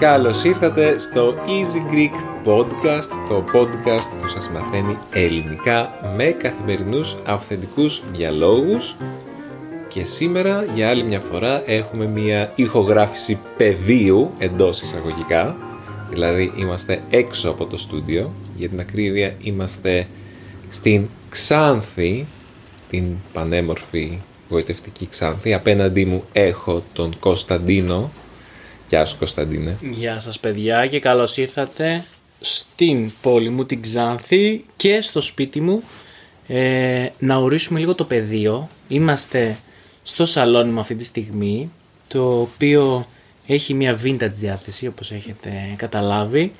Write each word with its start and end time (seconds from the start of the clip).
Καλώς 0.00 0.44
ήρθατε 0.44 0.98
στο 0.98 1.34
Easy 1.46 1.92
Greek 1.92 2.46
Podcast, 2.46 3.10
το 3.28 3.44
podcast 3.52 4.08
που 4.20 4.28
σας 4.28 4.50
μαθαίνει 4.50 4.98
ελληνικά 5.12 5.90
με 6.16 6.24
καθημερινούς 6.24 7.16
αυθεντικούς 7.26 8.02
διαλόγους 8.12 8.96
και 9.96 10.04
σήμερα 10.04 10.64
για 10.74 10.88
άλλη 10.88 11.02
μια 11.02 11.20
φορά 11.20 11.62
έχουμε 11.70 12.06
μια 12.06 12.52
ηχογράφηση 12.54 13.38
πεδίου 13.56 14.30
εντός 14.38 14.82
εισαγωγικά. 14.82 15.56
Δηλαδή 16.10 16.52
είμαστε 16.56 17.02
έξω 17.10 17.50
από 17.50 17.66
το 17.66 17.76
στούντιο. 17.76 18.32
Για 18.56 18.68
την 18.68 18.80
ακρίβεια 18.80 19.34
είμαστε 19.42 20.06
στην 20.68 21.08
Ξάνθη 21.28 22.26
την 22.88 23.04
πανέμορφη 23.32 24.18
γοητευτική 24.48 25.06
Ξάνθη. 25.06 25.54
Απέναντί 25.54 26.04
μου 26.04 26.24
έχω 26.32 26.82
τον 26.92 27.18
Κωνσταντίνο. 27.18 28.10
Γεια 28.88 29.04
σου 29.04 29.18
Κωνσταντίνε. 29.18 29.76
Γεια 29.80 30.18
σας 30.18 30.38
παιδιά 30.38 30.86
και 30.86 30.98
καλώς 30.98 31.36
ήρθατε 31.36 32.04
στην 32.40 33.12
πόλη 33.20 33.48
μου 33.48 33.64
την 33.64 33.82
Ξάνθη 33.82 34.64
και 34.76 35.00
στο 35.00 35.20
σπίτι 35.20 35.60
μου. 35.60 35.82
Ε, 36.46 37.08
να 37.18 37.36
ορίσουμε 37.36 37.78
λίγο 37.78 37.94
το 37.94 38.04
πεδίο. 38.04 38.68
Είμαστε 38.88 39.56
στο 40.08 40.26
σαλόνι 40.26 40.70
μου 40.70 40.80
αυτή 40.80 40.94
τη 40.94 41.04
στιγμή 41.04 41.70
το 42.08 42.40
οποίο 42.40 43.06
έχει 43.46 43.74
μια 43.74 44.00
vintage 44.04 44.30
διάθεση 44.30 44.86
όπως 44.86 45.12
έχετε 45.12 45.50
καταλάβει. 45.76 46.52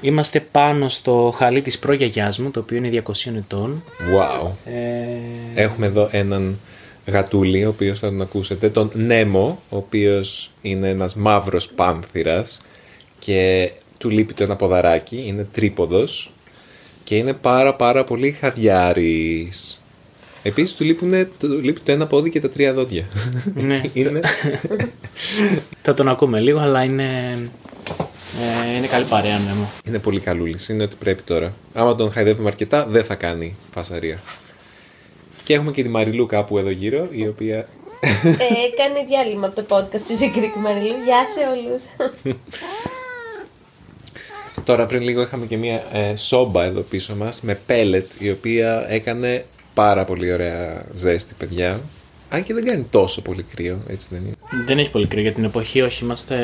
Είμαστε 0.00 0.40
πάνω 0.40 0.88
στο 0.88 1.34
χαλί 1.36 1.62
της 1.62 1.78
προγιαγιάς 1.78 2.38
μου 2.38 2.50
το 2.50 2.60
οποίο 2.60 2.76
είναι 2.76 3.02
200 3.06 3.32
ετών. 3.36 3.84
Wow. 3.98 4.50
Ε, 4.64 5.62
Έχουμε 5.62 5.86
εδώ 5.86 6.08
έναν 6.10 6.58
γατούλη, 7.06 7.64
ο 7.64 7.68
οποίος 7.68 7.98
θα 7.98 8.08
τον 8.08 8.20
ακούσετε, 8.20 8.70
τον 8.70 8.90
Νέμο, 8.94 9.62
ο 9.68 9.76
οποίος 9.76 10.50
είναι 10.62 10.88
ένας 10.88 11.14
μαύρος 11.14 11.68
πάνθυρας 11.68 12.60
και 13.18 13.70
του 13.98 14.10
λείπει 14.10 14.34
το 14.34 14.42
ένα 14.42 14.56
ποδαράκι, 14.56 15.24
είναι 15.26 15.46
τρίποδος 15.52 16.32
και 17.04 17.16
είναι 17.16 17.32
πάρα 17.32 17.74
πάρα 17.74 18.04
πολύ 18.04 18.30
χαδιάρης. 18.30 19.82
Επίσης 20.42 20.76
του, 20.76 20.84
λείπουνε, 20.84 21.28
του 21.38 21.48
λείπει 21.48 21.80
το 21.80 21.92
ένα 21.92 22.06
πόδι 22.06 22.30
και 22.30 22.40
τα 22.40 22.48
τρία 22.50 22.72
δόντια. 22.72 23.04
ναι, 23.54 23.80
είναι... 23.92 24.20
θα 25.82 25.92
τον 25.92 26.08
ακούμε 26.08 26.40
λίγο 26.40 26.58
αλλά 26.58 26.82
είναι, 26.82 27.38
ε, 28.70 28.76
είναι 28.76 28.86
καλή 28.86 29.04
παρέα 29.04 29.38
ναι, 29.38 29.52
μου. 29.52 29.70
είναι 29.86 29.98
πολύ 29.98 30.20
καλούλης, 30.20 30.68
είναι 30.68 30.82
ότι 30.82 30.96
πρέπει 30.98 31.22
τώρα. 31.22 31.54
Άμα 31.74 31.94
τον 31.94 32.12
χαϊδεύουμε 32.12 32.48
αρκετά 32.48 32.86
δεν 32.86 33.04
θα 33.04 33.14
κάνει 33.14 33.56
φασαρία. 33.74 34.20
Και 35.44 35.54
έχουμε 35.54 35.70
και 35.70 35.82
τη 35.82 35.88
Μαριλού 35.88 36.26
κάπου 36.26 36.58
εδώ 36.58 36.70
γύρω, 36.70 37.08
η 37.10 37.26
οποία 37.28 37.66
Ε, 38.00 38.82
κάνει 38.82 39.06
διάλειμμα 39.08 39.46
από 39.46 39.62
το 39.62 39.76
podcast 39.76 40.02
του 40.08 40.16
Ζεκρίκ 40.16 40.54
Μαριλού. 40.54 40.94
Γεια 41.04 41.24
σε 41.24 41.40
όλους. 41.54 41.82
Τώρα 44.64 44.86
πριν 44.86 45.02
λίγο 45.02 45.22
είχαμε 45.22 45.46
και 45.46 45.56
μια 45.56 45.82
ε, 45.92 46.16
σόμπα 46.16 46.64
εδώ 46.64 46.80
πίσω 46.80 47.14
μας 47.16 47.40
με 47.40 47.58
πέλετ 47.66 48.10
η 48.18 48.30
οποία 48.30 48.86
έκανε 48.88 49.44
πάρα 49.78 50.04
πολύ 50.04 50.32
ωραία 50.32 50.84
ζέστη 50.92 51.34
παιδιά. 51.38 51.80
Αν 52.30 52.42
και 52.42 52.54
δεν 52.54 52.64
κάνει 52.64 52.86
τόσο 52.90 53.22
πολύ 53.22 53.42
κρύο, 53.42 53.82
έτσι 53.88 54.08
δεν 54.10 54.22
είναι. 54.24 54.34
Δεν 54.66 54.78
έχει 54.78 54.90
πολύ 54.90 55.06
κρύο 55.06 55.22
για 55.22 55.32
την 55.32 55.44
εποχή, 55.44 55.80
όχι 55.80 56.04
είμαστε, 56.04 56.36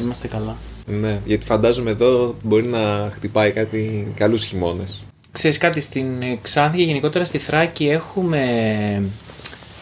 είμαστε 0.00 0.28
καλά. 0.28 0.56
Ναι, 0.86 1.20
γιατί 1.24 1.44
φαντάζομαι 1.46 1.90
εδώ 1.90 2.34
μπορεί 2.42 2.66
να 2.66 3.10
χτυπάει 3.14 3.50
κάτι 3.50 4.12
καλούς 4.16 4.44
χειμώνες. 4.44 5.02
Ξέρεις 5.32 5.58
κάτι, 5.58 5.80
στην 5.80 6.22
ε, 6.22 6.38
Ξάνθη 6.42 6.76
και 6.76 6.82
γενικότερα 6.82 7.24
στη 7.24 7.38
Θράκη 7.38 7.88
έχουμε 7.88 8.40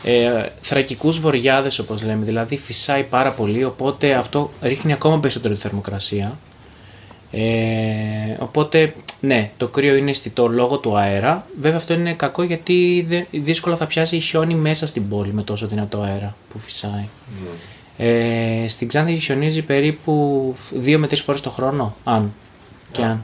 ε, 0.04 0.44
θρακικούς 0.60 1.20
βοριάδες 1.20 1.78
όπως 1.78 2.02
λέμε, 2.02 2.24
δηλαδή 2.24 2.56
φυσάει 2.56 3.02
πάρα 3.02 3.30
πολύ, 3.30 3.64
οπότε 3.64 4.14
αυτό 4.14 4.50
ρίχνει 4.62 4.92
ακόμα 4.92 5.20
περισσότερο 5.20 5.54
τη 5.54 5.60
θερμοκρασία. 5.60 6.38
Ε, 7.30 7.40
οπότε, 8.38 8.94
ναι, 9.20 9.50
το 9.56 9.68
κρύο 9.68 9.94
είναι 9.94 10.10
αισθητό 10.10 10.48
λόγω 10.48 10.78
του 10.78 10.96
αέρα. 10.96 11.46
Βέβαια 11.60 11.76
αυτό 11.76 11.92
είναι 11.94 12.12
κακό 12.14 12.42
γιατί 12.42 13.06
δε- 13.08 13.40
δύσκολα 13.40 13.76
θα 13.76 13.86
πιάσει 13.86 14.20
χιόνι 14.20 14.54
μέσα 14.54 14.86
στην 14.86 15.08
πόλη 15.08 15.32
με 15.32 15.42
τόσο 15.42 15.66
δυνατό 15.66 16.00
αέρα 16.00 16.36
που 16.52 16.58
φυσάει. 16.58 17.08
Ε, 17.98 18.68
στην 18.68 18.88
Ξάνθη 18.88 19.18
χιονίζει 19.18 19.62
περίπου 19.62 20.54
2 20.84 20.96
με 20.98 21.06
3 21.06 21.14
φορές 21.24 21.40
το 21.40 21.50
χρόνο, 21.50 21.96
αν 22.04 22.32
και 22.92 23.02
αν. 23.02 23.22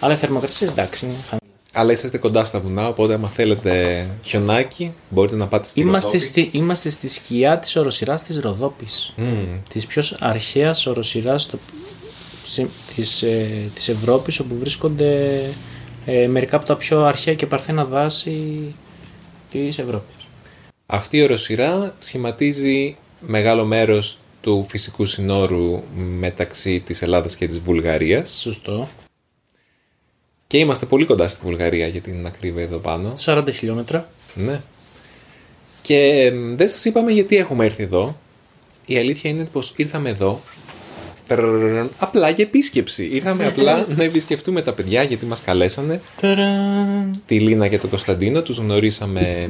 Αλλά 0.00 0.14
οι 0.14 0.16
θερμοκρασίες 0.16 0.70
εντάξει, 0.70 1.04
είναι 1.04 1.14
χαμηλές. 1.14 1.38
Αλλά 1.72 1.92
είσαστε 1.92 2.18
κοντά 2.18 2.44
στα 2.44 2.60
βουνά, 2.60 2.88
οπότε 2.88 3.14
άμα 3.14 3.28
θέλετε 3.28 4.06
χιονάκι 4.22 4.92
μπορείτε 5.08 5.36
να 5.36 5.46
πάτε 5.46 5.68
στη 5.68 5.80
Είμαστε 5.80 6.10
Ροδόπη. 6.10 6.24
στη, 6.30 6.48
είμαστε 6.52 6.90
στη 6.90 7.08
σκιά 7.08 7.58
της 7.58 7.76
οροσυράς 7.76 8.22
της 8.22 8.38
Ροδόπης. 8.40 9.12
Μμμ. 9.16 9.46
Της 9.68 9.86
πιο 9.86 10.02
αρχαίας 10.18 10.86
οροσυράς 10.86 11.42
στο, 11.42 11.58
σε- 12.50 12.68
της, 12.94 13.22
ε, 13.22 13.70
της 13.74 13.88
Ευρώπης 13.88 14.38
όπου 14.38 14.58
βρίσκονται 14.58 15.40
ε, 16.06 16.26
μερικά 16.26 16.56
από 16.56 16.66
τα 16.66 16.76
πιο 16.76 17.04
αρχαία 17.04 17.34
και 17.34 17.46
παρθένα 17.46 17.84
δάση 17.84 18.74
της 19.50 19.78
Ευρώπης. 19.78 20.14
Αυτή 20.86 21.16
η 21.16 21.22
οροσυρά 21.22 21.94
σχηματίζει 21.98 22.96
μεγάλο 23.20 23.64
μέρος 23.64 24.18
του 24.40 24.66
φυσικού 24.68 25.06
συνόρου 25.06 25.82
μεταξύ 26.18 26.80
της 26.80 27.02
Ελλάδας 27.02 27.36
και 27.36 27.46
της 27.46 27.58
Βουλγαρίας. 27.58 28.38
Σωστό. 28.42 28.88
Και 30.46 30.58
είμαστε 30.58 30.86
πολύ 30.86 31.04
κοντά 31.04 31.28
στη 31.28 31.40
Βουλγαρία 31.44 31.86
για 31.86 32.00
την 32.00 32.26
ακρίβεια 32.26 32.62
εδώ 32.62 32.78
πάνω. 32.78 33.12
40 33.16 33.44
χιλιόμετρα. 33.52 34.08
Ναι. 34.34 34.60
Και 35.82 35.96
εμ, 36.24 36.56
δεν 36.56 36.68
σας 36.68 36.84
είπαμε 36.84 37.12
γιατί 37.12 37.36
έχουμε 37.36 37.64
έρθει 37.64 37.82
εδώ. 37.82 38.18
Η 38.86 38.98
αλήθεια 38.98 39.30
είναι 39.30 39.44
πως 39.44 39.72
ήρθαμε 39.76 40.08
εδώ 40.08 40.40
τρρρρρρρ, 40.59 40.59
απλά 41.98 42.28
για 42.30 42.44
επίσκεψη. 42.44 43.04
Ήρθαμε 43.06 43.46
απλά 43.46 43.86
να 43.96 44.04
επισκεφτούμε 44.04 44.62
τα 44.62 44.72
παιδιά 44.72 45.02
γιατί 45.02 45.26
μας 45.26 45.42
καλέσανε. 45.42 46.00
Ταραν. 46.20 47.22
Τη 47.26 47.40
Λίνα 47.40 47.68
και 47.68 47.78
τον 47.78 47.90
Κωνσταντίνο 47.90 48.42
τους 48.42 48.58
γνωρίσαμε 48.58 49.48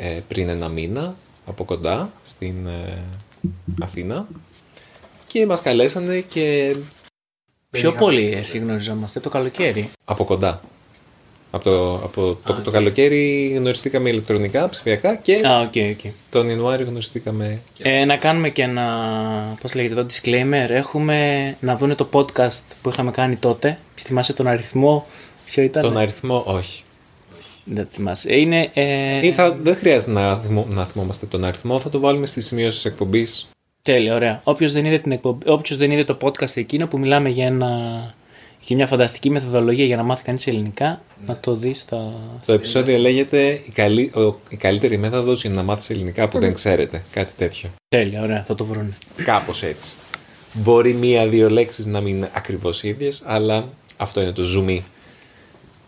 ε, 0.00 0.20
πριν 0.28 0.48
ένα 0.48 0.68
μήνα 0.68 1.14
από 1.46 1.64
κοντά 1.64 2.12
στην 2.22 2.66
ε, 2.66 2.98
Αθήνα. 3.82 4.26
Και 5.26 5.46
μας 5.46 5.62
καλέσανε 5.62 6.20
και 6.20 6.76
Πιο 7.70 7.92
πολύ 7.92 8.32
εσύ 8.36 8.58
γνωριζόμαστε 8.58 9.20
το 9.20 9.28
καλοκαίρι. 9.28 9.90
από 10.04 10.24
κοντά. 10.24 10.60
Από 11.50 11.64
το, 11.64 11.94
από 11.94 12.38
το, 12.44 12.54
το 12.64 12.70
καλοκαίρι 12.70 13.52
γνωριστήκαμε 13.56 14.08
ηλεκτρονικά, 14.08 14.68
ψηφιακά 14.68 15.14
και 15.14 15.46
Α, 15.46 15.60
ok, 15.60 15.72
ok. 15.90 16.12
τον 16.30 16.48
Ιανουάριο 16.48 16.86
γνωριστήκαμε. 16.86 17.60
Ε, 17.78 18.04
να 18.04 18.16
κάνουμε 18.16 18.48
και 18.48 18.62
ένα, 18.62 18.86
πώς 19.60 19.74
λέγεται 19.74 19.94
εδώ, 19.94 20.06
disclaimer. 20.10 20.70
Έχουμε 20.70 21.56
να 21.60 21.76
δούνε 21.76 21.94
το 21.94 22.08
podcast 22.12 22.62
που 22.82 22.88
είχαμε 22.88 23.10
κάνει 23.10 23.36
τότε. 23.36 23.78
Θυμάσαι 23.94 24.32
τον 24.32 24.46
αριθμό, 24.46 25.06
ποιο 25.44 25.62
ήταν. 25.62 25.82
Τον 25.82 25.96
αριθμό, 25.96 26.42
όχι. 26.46 26.82
Δεν 27.64 27.86
θυμάσαι. 27.86 28.36
Είναι, 28.36 28.70
ε, 28.74 29.26
Ή 29.26 29.32
θα, 29.32 29.56
δεν 29.62 29.76
χρειάζεται 29.76 30.10
να, 30.10 30.36
θυμό, 30.36 30.66
να 30.70 30.84
θυμόμαστε 30.84 31.26
τον 31.26 31.44
αριθμό, 31.44 31.80
θα 31.80 31.88
το 31.88 32.00
βάλουμε 32.00 32.26
στη 32.26 32.40
σημείωση 32.40 32.76
της 32.76 32.84
εκπομπής. 32.84 33.48
Τέλεια, 33.82 34.14
ωραία. 34.14 34.40
Όποιος 34.44 34.72
δεν, 34.72 34.84
είδε 34.84 34.98
την 34.98 35.12
εκπομπή, 35.12 35.50
όποιος 35.50 35.78
δεν 35.78 35.90
είδε 35.90 36.04
το 36.04 36.18
podcast 36.20 36.56
εκείνο 36.56 36.86
που 36.86 36.98
μιλάμε 36.98 37.28
για, 37.28 37.46
ένα, 37.46 37.68
για 38.68 38.76
μια 38.76 38.86
φανταστική 38.86 39.30
μεθοδολογία 39.30 39.84
για 39.84 39.96
να 39.96 40.02
μάθει 40.02 40.22
κανείς 40.24 40.46
ελληνικά, 40.46 41.00
να 41.26 41.36
το 41.36 41.54
δει 41.54 41.74
στα... 41.74 42.12
Το 42.46 42.52
επεισόδιο 42.52 42.98
λέγεται 42.98 43.50
η, 43.50 43.70
καλή, 43.74 44.12
ο, 44.14 44.40
η 44.48 44.56
καλύτερη 44.56 44.96
μέθοδος 44.98 45.40
για 45.40 45.50
να 45.50 45.62
μάθεις 45.62 45.90
ελληνικά 45.90 46.28
που 46.28 46.38
δεν 46.38 46.54
ξέρετε. 46.54 47.02
Κάτι 47.10 47.32
τέτοιο. 47.36 47.68
Τέλεια, 47.88 48.22
ωραία, 48.22 48.42
θα 48.44 48.54
το 48.54 48.64
βρουν. 48.64 48.94
Κάπως 49.24 49.62
έτσι. 49.62 49.94
Μπορεί 50.52 50.92
μία-δύο 50.92 51.50
λέξεις 51.50 51.86
να 51.86 52.00
μην 52.00 52.16
είναι 52.16 52.30
ακριβώς 52.32 52.82
ίδιες, 52.82 53.22
αλλά 53.26 53.68
αυτό 53.96 54.20
είναι 54.20 54.32
το 54.32 54.42
zoom. 54.56 54.80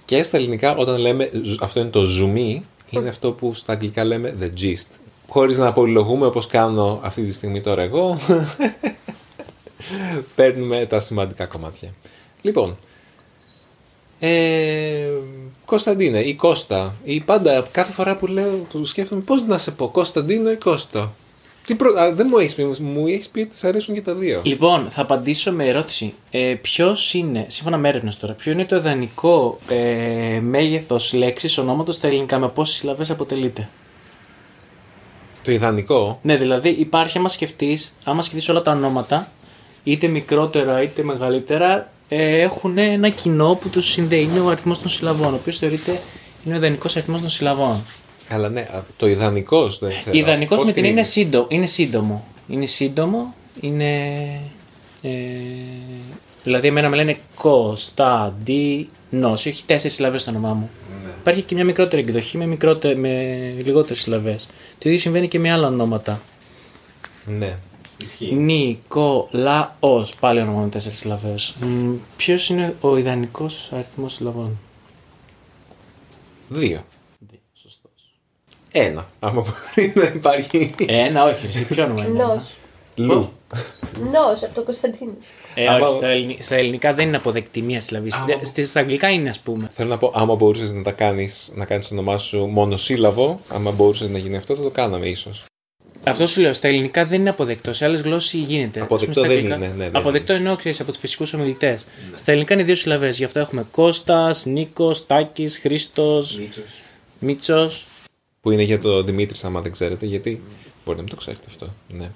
Και 0.04 0.22
στα 0.22 0.36
ελληνικά 0.36 0.76
όταν 0.76 0.98
λέμε 0.98 1.30
ζ- 1.42 1.62
αυτό 1.62 1.80
είναι 1.80 1.88
το 1.88 2.00
zoom, 2.20 2.60
είναι 2.90 3.08
αυτό 3.08 3.32
που 3.32 3.54
στα 3.54 3.72
αγγλικά 3.72 4.04
λέμε 4.04 4.34
the 4.40 4.60
gist. 4.60 4.88
Χωρίς 5.28 5.58
να 5.58 5.66
απολυλογούμε 5.66 6.26
όπως 6.26 6.46
κάνω 6.46 7.00
αυτή 7.02 7.22
τη 7.22 7.32
στιγμή 7.32 7.60
τώρα 7.60 7.82
εγώ, 7.82 8.18
παίρνουμε 10.36 10.86
τα 10.86 11.00
σημαντικά 11.00 11.46
κομμάτια. 11.46 11.88
Λοιπόν, 12.42 12.76
ε, 14.20 15.08
Κωνσταντίνε 15.64 16.20
ή 16.20 16.34
Κώστα 16.34 16.94
ή 17.04 17.20
πάντα 17.20 17.68
κάθε 17.72 17.92
φορά 17.92 18.16
που 18.16 18.26
λέω 18.26 18.66
που 18.72 18.84
σκέφτομαι 18.84 19.20
πώς 19.20 19.46
να 19.46 19.58
σε 19.58 19.70
πω 19.70 19.88
Κωνσταντίνο 19.88 20.50
ή 20.50 20.56
Κώστα; 20.56 21.12
Τι 21.66 21.74
προ... 21.74 22.00
Α, 22.00 22.12
δεν 22.12 22.26
μου 22.30 22.38
έχεις 22.38 22.54
πει, 22.54 22.64
μου 22.80 23.06
έχεις 23.06 23.28
πει 23.28 23.40
ότι 23.40 23.56
σ' 23.56 23.64
αρέσουν 23.64 23.94
και 23.94 24.02
τα 24.02 24.14
δύο. 24.14 24.40
Λοιπόν, 24.44 24.86
θα 24.90 25.02
απαντήσω 25.02 25.52
με 25.52 25.64
ερώτηση. 25.68 26.14
Ε, 26.30 26.54
Ποιος 26.54 27.14
είναι, 27.14 27.46
σύμφωνα 27.48 27.76
με 27.76 27.88
έρευνες 27.88 28.18
τώρα, 28.18 28.32
ποιο 28.32 28.52
είναι 28.52 28.64
το 28.64 28.76
ιδανικό 28.76 29.58
ε, 29.68 30.40
μέγεθος 30.40 31.12
λέξης 31.12 31.58
ονόματος 31.58 31.94
στα 31.94 32.06
ελληνικά, 32.06 32.38
με 32.38 32.48
πόσες 32.48 32.76
συλλαβές 32.76 33.10
αποτελείται; 33.10 33.68
Το 35.44 35.52
ιδανικό; 35.52 36.18
Ναι, 36.22 36.36
δηλαδή 36.36 36.68
υπάρχει, 36.68 37.18
άμα 37.18 37.28
σκεφτείς, 37.28 37.96
άμα 38.04 38.22
σκεφτείς 38.22 38.48
όλα 38.48 38.62
τα 38.62 38.72
ονόματα, 38.72 39.30
είτε 39.84 40.06
μικρότερα 40.06 40.82
είτε 40.82 41.02
μεγαλύτερα, 41.02 41.90
ε, 42.12 42.40
έχουν 42.40 42.78
ένα 42.78 43.08
κοινό 43.08 43.58
που 43.60 43.68
του 43.68 43.82
συνδέει. 43.82 44.22
Είναι 44.22 44.40
ο 44.40 44.48
αριθμός 44.48 44.78
των 44.80 44.88
συλλαβών, 44.88 45.32
ο 45.32 45.36
οποίος 45.36 45.58
θεωρείται 45.58 46.00
είναι 46.44 46.54
ο 46.54 46.58
ιδανικός 46.58 46.96
αριθμός 46.96 47.20
των 47.20 47.30
συλλαβών. 47.30 47.84
Αλλά 48.28 48.48
ναι, 48.48 48.60
α, 48.60 48.84
το 48.96 49.08
ιδανικός 49.08 49.78
δεν 49.78 49.90
ξέρω. 49.90 50.16
Ιδανικός 50.16 50.56
Πώς 50.56 50.66
με 50.66 50.72
την 50.72 50.82
κρίνεις; 50.82 50.98
είναι 50.98 51.06
σύντομο. 51.06 51.46
Είναι 51.48 51.66
σύντομο. 51.66 52.24
Είναι 52.48 52.66
σύντομο. 52.66 53.34
Είναι. 53.60 54.02
Ε, 55.02 55.10
δηλαδή, 56.42 56.66
εμένα 56.66 56.88
με 56.88 56.96
λένε 56.96 57.18
Κωνσταντίνος. 57.34 58.86
Έχει 59.46 59.64
τέσσερις 59.66 59.96
συλλαβές 59.96 60.20
στο 60.20 60.30
όνομά 60.30 60.54
μου. 60.54 60.70
Ναι. 61.02 61.10
Υπάρχει 61.20 61.42
και 61.42 61.54
μια 61.54 61.64
μικρότερη 61.64 62.02
εκδοχή 62.02 62.36
με, 62.36 62.46
μικρότε, 62.46 62.94
με 62.94 63.10
λιγότερες 63.64 64.00
συλλαβές. 64.00 64.48
Το 64.78 64.88
ίδιο 64.88 64.98
συμβαίνει 64.98 65.28
και 65.28 65.38
με 65.38 65.52
άλλα 65.52 65.66
ονόματα. 65.66 66.20
Ναι. 67.24 67.56
Ισχύει. 68.02 68.32
Νικολάος. 68.34 70.14
Πάλι 70.20 70.40
όνομα 70.40 70.60
με 70.62 70.68
τέσσερις 70.68 70.98
συλλαβές. 70.98 71.54
Ποιος 72.16 72.48
είναι 72.48 72.74
ο 72.80 72.96
ιδανικός 72.96 73.70
αριθμός 73.72 74.12
συλλαβών; 74.12 74.58
Δύο. 76.48 76.84
Σωστός. 77.54 77.90
Ένα. 78.72 79.06
Άμα 79.20 79.42
μπορεί 79.42 79.92
να 79.96 80.02
υπάρχει. 80.02 80.74
Ένα, 80.86 81.24
όχι, 81.24 81.46
εσύ 81.46 81.64
ποιο 81.66 81.84
όνομα 81.84 82.04
είναι. 82.04 82.22
ένα; 82.22 82.34
Νος. 82.34 82.50
Λου. 82.96 83.32
Νος 84.12 84.42
από 84.42 84.54
τον 84.54 84.64
Κωνσταντίνο. 84.64 85.12
Ε, 85.54 85.66
Άμα- 85.68 85.86
όχι, 85.88 85.96
στα, 85.96 86.06
ελληνι- 86.08 86.42
στα 86.42 86.54
ελληνικά 86.54 86.94
δεν 86.94 87.06
είναι 87.06 87.16
αποδεκτή 87.16 87.62
μία 87.62 87.80
συλλαβή. 87.80 88.10
Άμα- 88.12 88.44
Στη- 88.44 88.66
Στα 88.66 88.80
αγγλικά 88.80 89.08
είναι, 89.10 89.28
ας 89.28 89.38
πούμε. 89.40 89.70
Θέλω 89.74 89.88
να 89.88 89.98
πω, 89.98 90.12
άμα 90.14 90.34
μπορούσες 90.34 90.72
να 90.72 90.82
τα 90.82 90.92
κάνεις, 90.92 91.52
να 91.54 91.64
κάνεις 91.64 91.88
το 91.88 91.94
όνομά 91.94 92.16
σου 92.18 92.38
μονοσύλλαβο, 92.46 93.40
άμα 93.48 93.70
μπορούσες 93.70 94.08
να 94.08 94.18
γίνει 94.18 94.36
αυτό, 94.36 94.54
θα 94.56 94.62
το 94.62 94.70
κάναμε 94.70 95.06
ίσως. 95.06 95.44
Αυτό 96.04 96.26
σου 96.26 96.40
λέω. 96.40 96.52
Στα 96.52 96.68
ελληνικά 96.68 97.04
δεν 97.04 97.20
είναι 97.20 97.30
αποδεκτό. 97.30 97.72
Σε 97.72 97.84
άλλες 97.84 98.00
γλώσσες 98.00 98.40
γίνεται. 98.40 98.80
Αποδεκτό 98.80 98.94
Ας 98.94 99.00
πούμε, 99.02 99.12
στα 99.14 99.22
δεν 99.22 99.30
αγγλικά- 99.30 99.56
είναι, 99.56 99.84
ναι, 99.84 99.90
δεν 99.90 99.96
αποδεκτό 99.96 100.32
εννοώ, 100.32 100.56
ξέρεις, 100.56 100.80
από 100.80 100.90
τους 100.90 101.00
φυσικούς 101.00 101.32
ομιλητές. 101.32 101.86
Στα 102.14 102.30
ελληνικά 102.30 102.54
είναι 102.54 102.62
δύο 102.62 102.74
συλλαβές. 102.74 103.16
Γι' 103.18 103.24
αυτό 103.24 103.38
έχουμε 103.38 103.66
Κώστας, 103.70 104.46
Νίκος, 104.46 105.06
Τάκης, 105.06 105.58
Χρήστος, 105.58 106.40
Μίτσος. 107.18 107.84
Που 108.40 108.50
είναι 108.50 108.62
για 108.62 108.80
το 108.80 109.02
Δημήτρη, 109.02 109.40
άμα 109.44 109.60
δεν 109.60 109.72
ξέρετε, 109.72 110.06
γιατί 110.06 110.42
μπορεί 110.84 110.96
να 110.96 111.02
μην 111.02 111.10
το 111.12 111.16
ξέρετε 111.18 111.44
αυτό. 111.48 111.66
Ναι. 111.88 112.10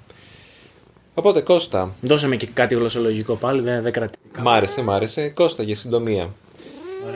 Οπότε, 1.13 1.41
Κώστα, 1.41 1.95
Δώσαμε 2.01 2.35
και 2.35 2.47
κάτι 2.53 2.75
γλωσσολογικό 2.75 3.35
πάλι, 3.35 3.61
δεν, 3.61 3.81
δεν 3.83 3.91
κρατεί. 3.91 4.17
μ' 4.41 4.47
άρεσε, 4.49 4.81
μ' 4.81 4.91
άρεσε. 4.91 5.29
Κώστα, 5.29 5.63
για 5.63 5.75
συντομία. 5.75 6.33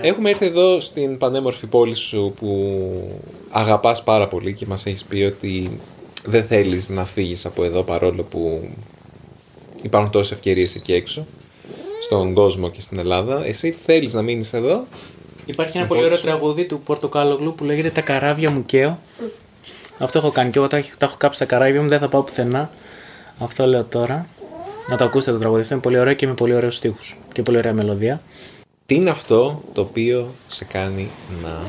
Έχουμε 0.01 0.29
έρθει 0.29 0.45
εδώ 0.45 0.79
στην 0.79 1.17
πανέμορφη 1.17 1.65
πόλη 1.67 1.95
σου 1.95 2.33
που 2.39 3.21
αγαπάς 3.49 4.03
πάρα 4.03 4.27
πολύ 4.27 4.53
και 4.53 4.65
μας 4.65 4.85
έχεις 4.85 5.03
πει 5.03 5.21
ότι 5.23 5.79
δεν 6.25 6.43
θέλεις 6.43 6.89
να 6.89 7.05
φύγεις 7.05 7.45
από 7.45 7.63
εδώ 7.63 7.83
παρόλο 7.83 8.23
που 8.23 8.69
υπάρχουν 9.81 10.11
τόσες 10.11 10.31
ευκαιρίες 10.31 10.75
εκεί 10.75 10.93
έξω 10.93 11.25
στον 12.01 12.33
κόσμο 12.33 12.69
και 12.69 12.81
στην 12.81 12.99
Ελλάδα. 12.99 13.45
Εσύ 13.45 13.71
θέλεις 13.85 14.13
να 14.13 14.21
μείνεις 14.21 14.53
εδώ. 14.53 14.85
Υπάρχει 15.45 15.77
ένα 15.77 15.85
Στην 15.85 15.87
πολύ 15.87 15.99
πόλη 15.99 16.03
ωραίο 16.05 16.17
σου. 16.17 16.23
τραγούδι 16.23 16.65
του 16.65 16.79
Πορτοκάλογλου 16.81 17.53
που 17.55 17.63
λέγεται 17.63 17.89
Τα 17.89 18.01
καράβια 18.01 18.49
μου 18.49 18.65
καίω. 18.65 18.99
Αυτό 19.97 20.17
έχω 20.17 20.29
κάνει 20.31 20.49
και 20.51 20.57
εγώ 20.59 20.67
τα, 20.67 20.77
έχ- 20.77 20.97
τα 20.97 21.05
έχω 21.05 21.15
κάψει 21.17 21.39
τα 21.39 21.45
καράβια 21.45 21.81
μου, 21.81 21.87
δεν 21.87 21.99
θα 21.99 22.07
πάω 22.07 22.21
πουθενά. 22.21 22.69
Αυτό 23.39 23.65
λέω 23.65 23.83
τώρα. 23.83 24.27
Να 24.89 24.97
το 24.97 25.03
ακούσετε 25.03 25.31
το 25.31 25.37
τραγούδι. 25.37 25.61
Αυτό 25.61 25.73
είναι 25.73 25.83
πολύ 25.83 25.99
ωραίο 25.99 26.13
και 26.13 26.27
με 26.27 26.33
πολύ 26.33 26.53
ωραίους 26.53 26.75
στίχους 26.75 27.15
και 27.33 27.41
πολύ 27.41 27.57
ωραία 27.57 27.73
μελωδία. 27.73 28.21
Τι 28.85 28.95
είναι 28.95 29.09
αυτό 29.09 29.61
το 29.73 29.81
οποίο 29.81 30.27
σε 30.47 30.65
κάνει 30.65 31.09
να 31.43 31.61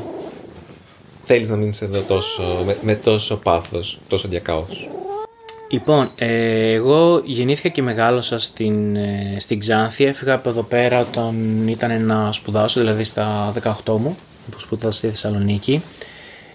θέλεις 1.32 1.48
να 1.48 1.56
μείνεις 1.56 1.82
εδώ 1.82 2.00
τόσο, 2.00 2.42
με, 2.66 2.76
με 2.82 2.94
τόσο 2.94 3.36
πάθος, 3.36 3.98
τόσο 4.08 4.28
διακάος. 4.28 4.88
Λοιπόν, 5.70 6.08
ε, 6.16 6.72
εγώ 6.72 7.22
γεννήθηκα 7.24 7.68
και 7.68 7.82
μεγάλωσα 7.82 8.38
στην, 8.38 8.96
ε, 8.96 9.36
στην 9.38 9.58
Ξάνθη. 9.58 10.04
Έφυγα 10.04 10.34
από 10.34 10.48
εδώ 10.48 10.62
πέρα 10.62 11.00
όταν 11.00 11.68
ήταν 11.68 12.04
να 12.04 12.32
σπουδάσω, 12.32 12.80
δηλαδή 12.80 13.04
στα 13.04 13.52
18 13.84 13.96
μου, 13.98 14.16
που 14.50 14.60
σπούδασα 14.60 14.98
στη 14.98 15.08
Θεσσαλονίκη. 15.08 15.82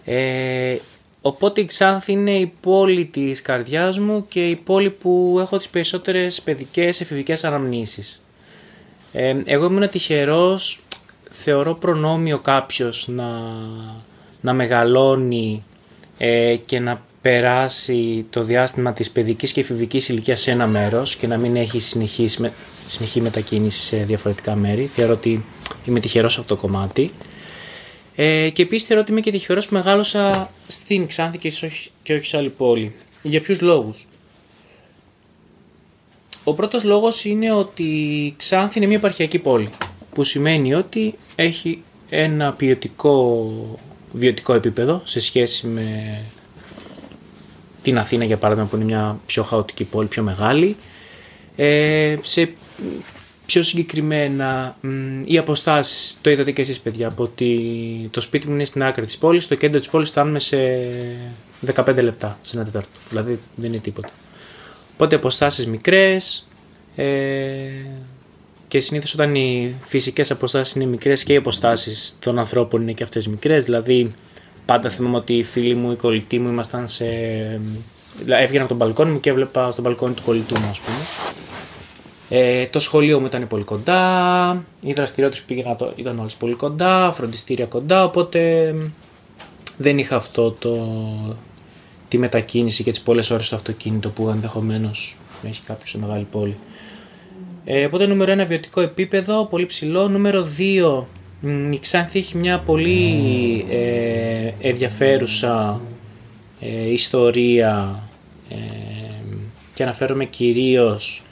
Ε, 0.06 0.76
οπότε 1.22 1.62
η 1.62 1.66
Ξάνθη 1.66 2.12
είναι 2.12 2.38
η 2.38 2.54
πόλη 2.62 3.06
της 3.06 3.42
καρδιάς 3.42 4.00
μου 4.00 4.26
και 4.28 4.48
η 4.48 4.56
πόλη 4.56 4.90
που 4.90 5.38
έχω 5.40 5.58
τις 5.58 5.70
περισσότερες 5.70 6.42
παιδικές 6.42 7.02
εφηβικές 7.02 7.44
αναμνήσεις. 7.44 8.22
Ε, 9.12 9.36
εγώ 9.46 9.66
ήμουν 9.66 9.90
τυχερός, 9.90 10.80
θεωρώ 11.32 11.74
προνόμιο 11.74 12.40
κάποιος 12.40 13.08
να, 13.08 13.26
να 14.46 14.54
μεγαλώνει 14.54 15.64
ε, 16.18 16.56
και 16.66 16.80
να 16.80 17.02
περάσει 17.22 18.26
το 18.30 18.44
διάστημα 18.44 18.94
της 18.94 19.12
παιδικής 19.12 19.52
και 19.52 19.60
εφηβικής 19.60 20.10
ηλικίας 20.10 20.40
σε 20.42 20.52
ένα 20.52 20.68
μέρος 20.68 21.16
και 21.16 21.28
να 21.28 21.38
μην 21.38 21.56
έχει 21.56 21.80
συνεχής, 21.80 22.38
με, 22.38 22.54
συνεχή 22.88 23.22
μετακίνηση 23.22 23.82
σε 23.82 23.98
διαφορετικά 23.98 24.56
μέρη. 24.56 24.86
Θεωρώ 24.86 25.14
ότι 25.14 25.46
είμαι 25.86 26.00
τυχερός 26.00 26.34
σε 26.34 26.40
αυτό 26.40 26.56
το 26.56 26.62
κομμάτι. 26.62 27.12
Ε, 28.16 28.50
και 28.50 28.62
επίσης 28.62 28.88
θεωρώ 28.88 29.02
ότι 29.02 29.12
είμαι 29.12 29.22
και 29.22 29.32
τυχερός 29.32 29.68
που 29.68 29.74
μεγάλωσα 29.74 30.52
στην 30.68 31.08
Ξάνθη 31.08 31.38
και 31.38 31.48
όχι, 31.48 31.92
και 32.04 32.14
όχι 32.14 32.26
σε 32.26 32.38
άλλη 32.38 32.50
πόλη. 32.50 32.96
Για 33.22 33.42
ποιους 33.42 33.62
λόγους; 33.62 34.08
Ο 36.44 36.54
πρώτος 36.54 36.84
λόγος 36.84 37.26
είναι 37.26 37.54
ότι 37.54 37.84
η 37.84 38.34
Ξάνθη 38.38 38.78
είναι 38.78 38.88
μια 38.88 38.98
επαρχιακή 38.98 39.40
πόλη, 39.40 39.70
που 40.14 40.24
σημαίνει 40.24 40.74
ότι 40.74 41.16
έχει 41.36 41.84
ένα 42.10 42.54
ποιοτικό 42.54 43.52
βιωτικό 44.16 44.54
επίπεδο 44.54 45.02
σε 45.04 45.20
σχέση 45.20 45.68
με 45.68 46.20
την 47.82 47.98
Αθήνα 47.98 48.24
για 48.26 48.38
παράδειγμα 48.38 48.70
που 48.70 48.76
είναι 48.76 48.86
μια 48.86 49.20
πιο 49.26 49.44
χαοτική 49.44 49.84
πόλη, 49.84 50.08
πιο 50.08 50.24
μεγάλη. 50.24 50.76
Ε, 51.56 52.16
σε 52.22 52.50
πιο 53.46 53.64
συγκεκριμένα 53.64 54.78
μ, 54.82 55.22
οι 55.26 55.38
αποστάσεις, 55.38 56.18
το 56.22 56.30
είδατε 56.30 56.52
και 56.52 56.62
εσείς 56.62 56.80
παιδιά, 56.80 57.08
από 57.08 57.24
ότι 57.24 58.10
το 58.12 58.22
σπίτι 58.22 58.48
μου 58.48 58.54
είναι 58.54 58.66
στην 58.66 58.84
άκρη 58.84 59.06
της 59.06 59.18
πόλης, 59.18 59.44
στο 59.44 59.56
κέντρο 59.56 59.80
της 59.80 59.90
πόλης 59.90 60.10
φτάνουμε 60.10 60.40
σε 60.40 60.58
15 61.76 62.02
λεπτά, 62.02 62.38
σε 62.42 62.56
ένα 62.56 62.66
τέταρτο, 62.66 62.90
δηλαδή 63.10 63.40
δεν 63.56 63.70
είναι 63.70 63.82
τίποτα. 63.82 64.10
Οπότε 64.94 65.16
αποστάσεις 65.16 65.68
μικρές 65.68 66.48
ε, 66.96 67.06
και 68.76 68.82
συνήθως 68.82 69.14
όταν 69.14 69.36
οι 69.36 69.76
φυσικές 69.82 70.32
αποστάσεις 70.32 70.74
είναι 70.76 70.86
μικρές 70.86 71.24
και 71.24 71.34
οι 71.34 71.36
αποστάσεις 71.36 72.16
των 72.20 72.40
ανθρώπων 72.40 72.82
είναι 72.82 72.92
και 72.92 73.04
αυτές 73.04 73.28
μικρές, 73.28 73.66
δηλαδή 73.66 74.08
πάντα 74.66 74.90
θυμάμαι 74.90 75.18
ότι 75.18 75.34
οι 75.34 75.44
φίλοι 75.44 75.76
μου, 75.76 75.92
οι 75.92 75.96
κολλητοί 75.96 76.40
μου 76.40 76.50
ήμασταν 76.50 76.88
σε... 76.88 77.06
δηλαδή, 78.24 78.44
Έβγαινα 78.44 78.60
από 78.64 78.68
τον 78.68 78.78
μπαλκόνι 78.78 79.12
μου 79.12 79.20
και 79.20 79.30
έβλεπα 79.30 79.72
στον 79.72 79.84
μπαλκόνι 79.84 80.14
του 80.14 80.22
κολλητού 80.26 80.60
μου, 80.60 80.68
ας 80.70 80.80
πούμε. 80.80 80.98
Ε, 82.30 82.66
το 82.68 82.80
σχολείο 82.80 83.20
μου 83.20 83.26
ήταν 83.26 83.48
πολύ 83.48 83.64
κοντά, 83.64 84.64
οι 84.82 84.94
δραστηριότητες 84.94 85.42
που 85.46 85.54
πήγαινα 85.54 85.76
το- 85.76 85.94
ήταν 85.96 86.20
όλες 86.20 86.34
πολύ 86.36 86.54
κοντά, 86.54 87.12
φροντιστήρια 87.12 87.66
κοντά, 87.66 88.04
οπότε 88.04 88.72
μ, 88.74 88.86
δεν 89.78 89.98
είχα 89.98 90.16
αυτό 90.16 90.52
το, 90.52 90.78
τη 92.08 92.18
μετακίνηση 92.18 92.84
και 92.84 92.92
τις 92.92 93.02
πολλές 93.02 93.30
ώρες 93.32 93.46
στο 93.46 93.56
αυτοκίνητο 93.56 94.10
που 94.10 94.30
ενδεχομένως 94.30 95.18
έχει 95.44 95.62
κάποιος 95.62 95.90
σε 95.90 95.98
μεγάλη 95.98 96.28
πόλη. 96.32 96.58
Ε, 97.68 97.86
οπότε 97.86 98.06
νούμερο 98.06 98.32
ένα 98.32 98.46
βιωτικό 98.46 98.82
επίπεδο, 98.82 99.46
πολύ 99.46 99.66
ψηλό. 99.66 100.08
Νούμερο 100.08 100.44
δύο, 100.44 101.08
μ, 101.40 101.72
η 101.72 101.80
Ξάνθη 101.80 102.20
έχει 102.20 102.38
μια 102.38 102.60
πολύ 102.60 103.66
ε, 103.70 104.52
ενδιαφέρουσα 104.62 105.82
ε, 106.60 106.92
ιστορία 106.92 108.04
ε, 108.50 108.56
και 109.74 109.84
αναφέρομαι 109.84 110.26
κυρίως 110.26 111.24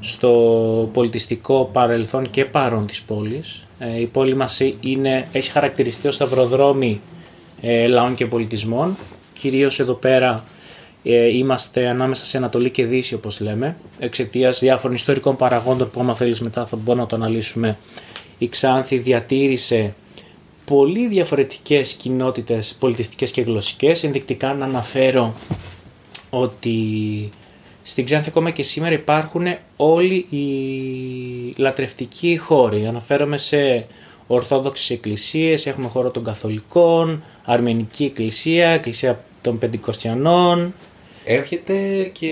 στο 0.00 0.90
πολιτιστικό 0.92 1.70
παρελθόν 1.72 2.30
και 2.30 2.44
παρόν 2.44 2.86
της 2.86 3.02
πόλης. 3.02 3.66
Ε, 3.78 4.00
η 4.00 4.06
πόλη 4.06 4.34
μας 4.34 4.60
είναι, 4.80 5.26
έχει 5.32 5.50
χαρακτηριστεί 5.50 6.08
ως 6.08 6.14
σταυροδρόμι 6.14 7.00
ε, 7.60 7.86
λαών 7.86 8.14
και 8.14 8.26
πολιτισμών. 8.26 8.96
Κυρίως 9.32 9.80
εδώ 9.80 9.92
πέρα 9.92 10.32
ε, 10.34 10.57
είμαστε 11.32 11.88
ανάμεσα 11.88 12.26
σε 12.26 12.36
Ανατολή 12.36 12.70
και 12.70 12.84
Δύση 12.84 13.14
όπως 13.14 13.40
λέμε, 13.40 13.76
εξαιτίας 13.98 14.58
διάφορων 14.58 14.96
ιστορικών 14.96 15.36
παραγόντων 15.36 15.90
που 15.90 16.00
άμα 16.00 16.14
θέλεις 16.14 16.40
μετά 16.40 16.66
θα 16.66 16.76
μπορούμε 16.76 17.02
να 17.02 17.08
το 17.08 17.16
αναλύσουμε. 17.16 17.76
Η 18.38 18.48
Ξάνθη 18.48 18.98
διατήρησε 18.98 19.94
πολύ 20.64 21.08
διαφορετικές 21.08 21.92
κοινότητες 21.92 22.76
πολιτιστικές 22.78 23.30
και 23.30 23.40
γλωσσικές. 23.40 24.04
Ενδεικτικά 24.04 24.54
να 24.54 24.64
αναφέρω 24.64 25.34
ότι 26.30 26.78
στην 27.82 28.04
Ξάνθη 28.04 28.28
ακόμα 28.28 28.50
και 28.50 28.62
σήμερα 28.62 28.94
υπάρχουν 28.94 29.44
όλοι 29.76 30.14
οι 30.14 30.42
λατρευτικοί 31.56 32.36
χώροι. 32.36 32.86
Αναφέρομαι 32.86 33.38
σε 33.38 33.86
Ορθόδοξες 34.26 34.90
εκκλησίες, 34.90 35.66
έχουμε 35.66 35.88
χώρο 35.88 36.10
των 36.10 36.24
Καθολικών, 36.24 37.22
Αρμενική 37.44 38.04
εκκλησία, 38.04 38.68
εκκλησία 38.68 39.24
των 39.40 39.58
Πεντηκοστιανών, 39.58 40.74
Έρχεται 41.30 41.74
και... 42.12 42.28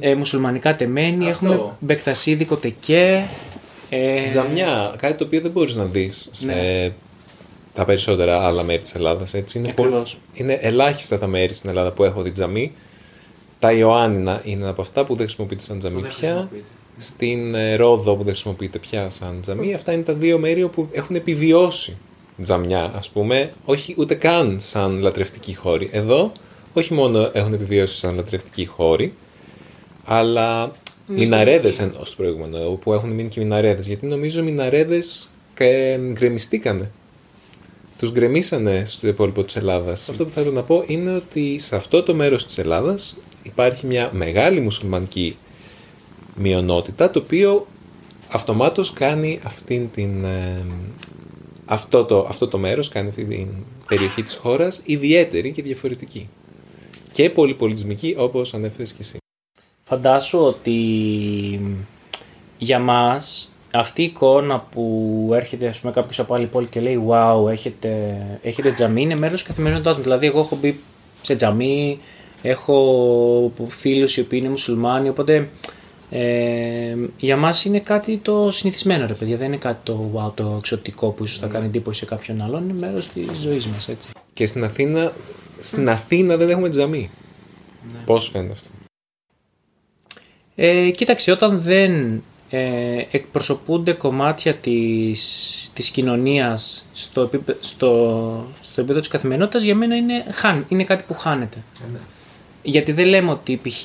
ε, 0.00 0.10
ε, 0.10 0.14
μουσουλμανικά 0.14 0.76
τεμένη, 0.76 1.30
αυτό. 1.30 1.46
έχουμε 1.46 1.72
Μπεκτασίδικο 1.80 2.56
τεκέ. 2.56 3.24
Ε, 3.90 4.30
Ζαμιά, 4.30 4.94
κάτι 4.98 5.14
το 5.18 5.24
οποίο 5.24 5.40
δεν 5.40 5.50
μπορείς 5.50 5.74
να 5.74 5.84
δεις 5.84 6.28
σε 6.32 6.46
Ναι. 6.46 6.90
τα 7.74 7.84
περισσότερα 7.84 8.46
άλλα 8.46 8.62
μέρη 8.62 8.82
της 8.82 8.94
Ελλάδας. 8.94 9.34
Έτσι. 9.34 9.58
Είναι, 9.58 9.72
πολύ- 9.72 9.88
Ακριβώς. 9.88 10.18
είναι 10.34 10.58
ελάχιστα 10.60 11.18
τα 11.18 11.26
μέρη 11.28 11.52
στην 11.54 11.70
Ελλάδα 11.70 11.90
που 11.92 12.04
έχω 12.04 12.22
την 12.22 12.32
τζαμί. 12.32 12.72
Τα 13.58 13.72
Ιωάννινα 13.72 14.40
είναι 14.44 14.68
από 14.68 14.80
αυτά 14.80 15.04
που 15.04 15.14
δεν 15.14 15.26
χρησιμοποιείται 15.26 15.62
σαν 15.62 15.78
τζαμί 15.78 16.02
πια. 16.06 16.48
Στην 16.96 17.54
ε, 17.54 17.74
Ρόδο 17.74 18.16
που 18.16 18.22
δεν 18.22 18.32
χρησιμοποιείται 18.32 18.78
πια 18.78 19.08
σαν 19.10 19.38
τζαμί. 19.40 19.74
Αυτά 19.74 19.92
είναι 19.92 20.02
τα 20.02 20.12
δύο 20.12 20.38
μέρη 20.38 20.62
όπου 20.62 20.88
έχουν 20.92 21.16
επιβιώσει 21.16 21.96
τζαμιά, 22.42 22.92
ας 22.96 23.08
πούμε, 23.08 23.52
όχι 23.64 23.94
ούτε 23.98 24.14
καν 24.14 24.56
σαν 24.60 25.00
λατρευτικοί 25.00 25.56
χώροι. 25.56 25.88
Εδώ, 25.92 26.32
όχι 26.78 26.94
μόνο 26.94 27.30
έχουν 27.32 27.52
επιβιώσει 27.52 27.96
σαν 27.96 28.14
λατρευτικοί 28.14 28.66
χώροι, 28.66 29.12
αλλά 30.04 30.70
μιναρέδες 31.06 31.78
ενώ 31.78 32.04
στο 32.04 32.16
προηγούμενο, 32.16 32.70
όπου 32.70 32.92
έχουν 32.92 33.12
μείνει 33.12 33.28
και 33.28 33.40
μιναρέδες. 33.40 33.86
Γιατί 33.86 34.06
νομίζω 34.06 34.40
οι 34.40 34.42
μιναρέδες 34.42 35.30
ε, 35.54 35.96
γκρεμιστήκανε. 36.12 36.90
Τους 37.98 38.12
γκρεμίσανε 38.12 38.82
στο 38.84 39.08
υπόλοιπο 39.08 39.44
της 39.44 39.56
Ελλάδας. 39.56 40.08
Αυτό 40.08 40.24
που 40.24 40.30
θέλω 40.30 40.50
να 40.50 40.62
πω 40.62 40.84
είναι 40.86 41.14
ότι 41.14 41.58
σε 41.58 41.76
αυτό 41.76 42.02
το 42.02 42.14
μέρος 42.14 42.46
της 42.46 42.58
Ελλάδας 42.58 43.18
υπάρχει 43.42 43.86
μια 43.86 44.10
μεγάλη 44.12 44.60
μουσουλμανική 44.60 45.36
μειονότητα, 46.34 47.10
το 47.10 47.18
οποίο 47.18 47.66
αυτομάτως 48.28 48.92
κάνει 48.92 49.38
αυτήν 49.42 49.90
την, 49.90 50.24
ε, 50.24 50.64
αυτό, 51.64 52.04
το, 52.04 52.26
αυτό 52.28 52.48
το 52.48 52.58
μέρος, 52.58 52.88
κάνει 52.88 53.08
αυτή 53.08 53.24
την 53.24 53.48
περιοχή 53.88 54.22
της 54.22 54.34
χώρας 54.34 54.82
ιδιαίτερη 54.84 55.50
και 55.50 55.62
διαφορετική. 55.62 56.28
Και 57.18 57.30
πολυπολιτισμική 57.30 58.14
όπως 58.18 58.54
ανέφερες 58.54 58.92
και 58.92 58.98
εσύ. 59.00 59.16
Φαντάσου 59.84 60.38
ότι 60.38 60.80
για 62.58 62.78
μας 62.78 63.50
αυτή 63.70 64.02
η 64.02 64.04
εικόνα 64.04 64.60
που 64.60 65.30
έρχεται 65.34 65.68
ας 65.68 65.80
πούμε 65.80 65.92
κάποιος 65.92 66.18
από 66.18 66.34
άλλη 66.34 66.46
πόλη 66.46 66.66
και 66.66 66.80
λέει 66.80 67.02
«Wow, 67.08 67.50
έχετε, 67.50 68.16
έχετε 68.42 68.72
τζαμί» 68.72 69.02
είναι 69.02 69.16
μέρος 69.16 69.38
της 69.38 69.48
καθημερινότητάς 69.48 69.96
μου. 69.96 70.02
Δηλαδή 70.02 70.26
εγώ 70.26 70.40
έχω 70.40 70.56
μπει 70.56 70.80
σε 71.22 71.34
τζαμί, 71.34 71.98
έχω 72.42 73.52
φίλους 73.68 74.16
οι 74.16 74.20
οποίοι 74.20 74.38
είναι 74.42 74.50
μουσουλμάνοι, 74.50 75.08
οπότε 75.08 75.48
ε, 76.10 76.96
για 77.18 77.36
μας 77.36 77.64
είναι 77.64 77.80
κάτι 77.80 78.16
το 78.16 78.50
συνηθισμένο 78.50 79.06
ρε 79.06 79.14
παιδιά, 79.14 79.36
δεν 79.36 79.46
είναι 79.46 79.56
κάτι 79.56 79.78
το 79.82 80.10
wow, 80.14 80.32
το 80.34 80.54
εξωτικό 80.58 81.08
που 81.08 81.24
ίσως 81.24 81.38
θα 81.38 81.46
κάνει 81.46 81.66
εντύπωση 81.66 81.98
σε 81.98 82.04
κάποιον 82.04 82.42
άλλον, 82.42 82.68
είναι 82.68 82.78
μέρος 82.78 83.08
της 83.08 83.38
ζωής 83.40 83.66
μας 83.66 83.88
έτσι. 83.88 84.08
Και 84.32 84.46
στην 84.46 84.64
Αθήνα, 84.64 85.12
στην 85.60 85.88
Αθήνα 85.88 86.36
δεν 86.36 86.50
έχουμε 86.50 86.68
τζαμί. 86.68 87.10
Πώς 88.04 88.28
φαίνεται 88.28 88.52
αυτό; 88.52 88.68
Ε, 90.54 90.90
κοίταξε, 90.90 91.30
όταν 91.30 91.60
δεν 91.62 92.22
ε, 92.50 93.04
εκπροσωπούνται 93.10 93.92
κομμάτια 93.92 94.54
της, 94.54 95.70
της 95.72 95.90
κοινωνίας 95.90 96.84
στο, 96.92 97.20
επίπε- 97.20 97.64
στο, 97.64 98.46
στο 98.60 98.80
επίπεδο 98.80 98.98
της 98.98 99.08
καθημερινότητας, 99.08 99.62
για 99.62 99.74
μένα 99.74 99.96
είναι, 99.96 100.24
χάν, 100.32 100.64
είναι 100.68 100.84
κάτι 100.84 101.04
που 101.06 101.14
χάνεται. 101.14 101.62
Γιατί 102.62 102.92
δεν 102.92 103.06
λέμε 103.06 103.30
ότι 103.30 103.60
π.χ. 103.62 103.84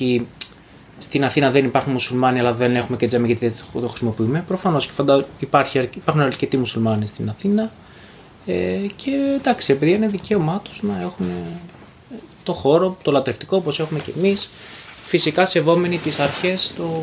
στην 0.98 1.24
Αθήνα 1.24 1.50
δεν 1.50 1.64
υπάρχουν 1.64 1.92
μουσουλμάνοι, 1.92 2.38
αλλά 2.38 2.52
δεν 2.54 2.76
έχουμε 2.76 2.96
και 2.96 3.06
τζαμί 3.06 3.26
γιατί 3.26 3.48
δεν 3.48 3.82
το 3.82 3.88
χρησιμοποιούμε. 3.88 4.44
Προφανώς 4.46 4.86
και 4.86 4.92
φαντα... 4.92 5.26
υπάρχει, 5.40 5.78
αρκ- 5.78 5.96
υπάρχουν 5.96 6.22
αρκετοί 6.22 6.56
μουσουλμάνοι 6.56 7.06
στην 7.06 7.28
Αθήνα. 7.28 7.70
Ε, 8.46 8.78
και 8.96 9.10
εντάξει, 9.38 9.72
επειδή 9.72 9.92
είναι 9.92 10.06
δικαίωμά 10.06 10.60
τους 10.64 10.82
να 10.82 11.00
έχουν 11.00 11.26
το 12.42 12.52
χώρο, 12.52 12.96
το 13.02 13.10
λατρευτικό 13.10 13.56
όπως 13.56 13.80
έχουμε 13.80 14.00
και 14.00 14.12
εμείς, 14.16 14.48
φυσικά 15.04 15.46
σεβόμενοι 15.46 15.98
τις 15.98 16.18
αρχές 16.20 16.72
του, 16.76 17.02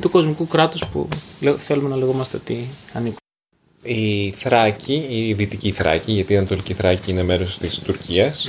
του 0.00 0.10
κοσμικού 0.10 0.46
κράτους 0.46 0.88
που 0.92 1.08
λέ- 1.40 1.58
θέλουμε 1.58 1.88
να 1.88 1.96
λεγόμαστε 1.96 2.36
ότι 2.36 2.64
ανήκουν. 2.92 3.16
Η 3.84 4.30
Θράκη, 4.36 5.06
η 5.10 5.32
Δυτική 5.32 5.70
Θράκη, 5.70 6.12
γιατί 6.12 6.32
η 6.32 6.36
Ανατολική 6.36 6.74
Θράκη 6.74 7.10
είναι 7.10 7.22
μέρος 7.22 7.58
της 7.58 7.78
τουρκιας 7.78 8.48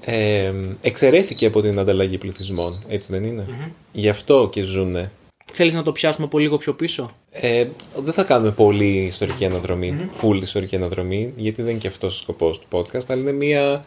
ε, 0.00 0.52
εξαιρέθηκε 0.80 1.46
από 1.46 1.62
την 1.62 1.78
ανταλλαγή 1.78 2.18
πληθυσμών, 2.18 2.82
έτσι 2.88 3.12
δεν 3.12 3.24
ειναι 3.24 3.46
Γι' 3.92 4.08
αυτό 4.08 4.48
και 4.52 4.62
ζουνε. 4.62 5.10
Θέλεις 5.56 5.74
να 5.74 5.82
το 5.82 5.92
πιάσουμε 5.92 6.26
από 6.26 6.38
λίγο 6.38 6.56
πιο 6.58 6.74
πίσω; 6.74 7.16
Ε, 7.30 7.66
δεν 7.96 8.12
θα 8.12 8.24
κάνουμε 8.24 8.50
πολύ 8.50 8.96
ιστορική 9.04 9.44
αναδρομή, 9.44 10.08
full 10.22 10.38
ιστορική 10.42 10.76
αναδρομή, 10.76 11.32
γιατί 11.36 11.62
δεν 11.62 11.70
είναι 11.70 11.80
και 11.80 11.86
αυτός 11.88 12.14
ο 12.14 12.18
σκοπός 12.22 12.58
του 12.58 12.66
podcast, 12.70 13.04
αλλά 13.08 13.20
είναι 13.20 13.32
μια 13.32 13.84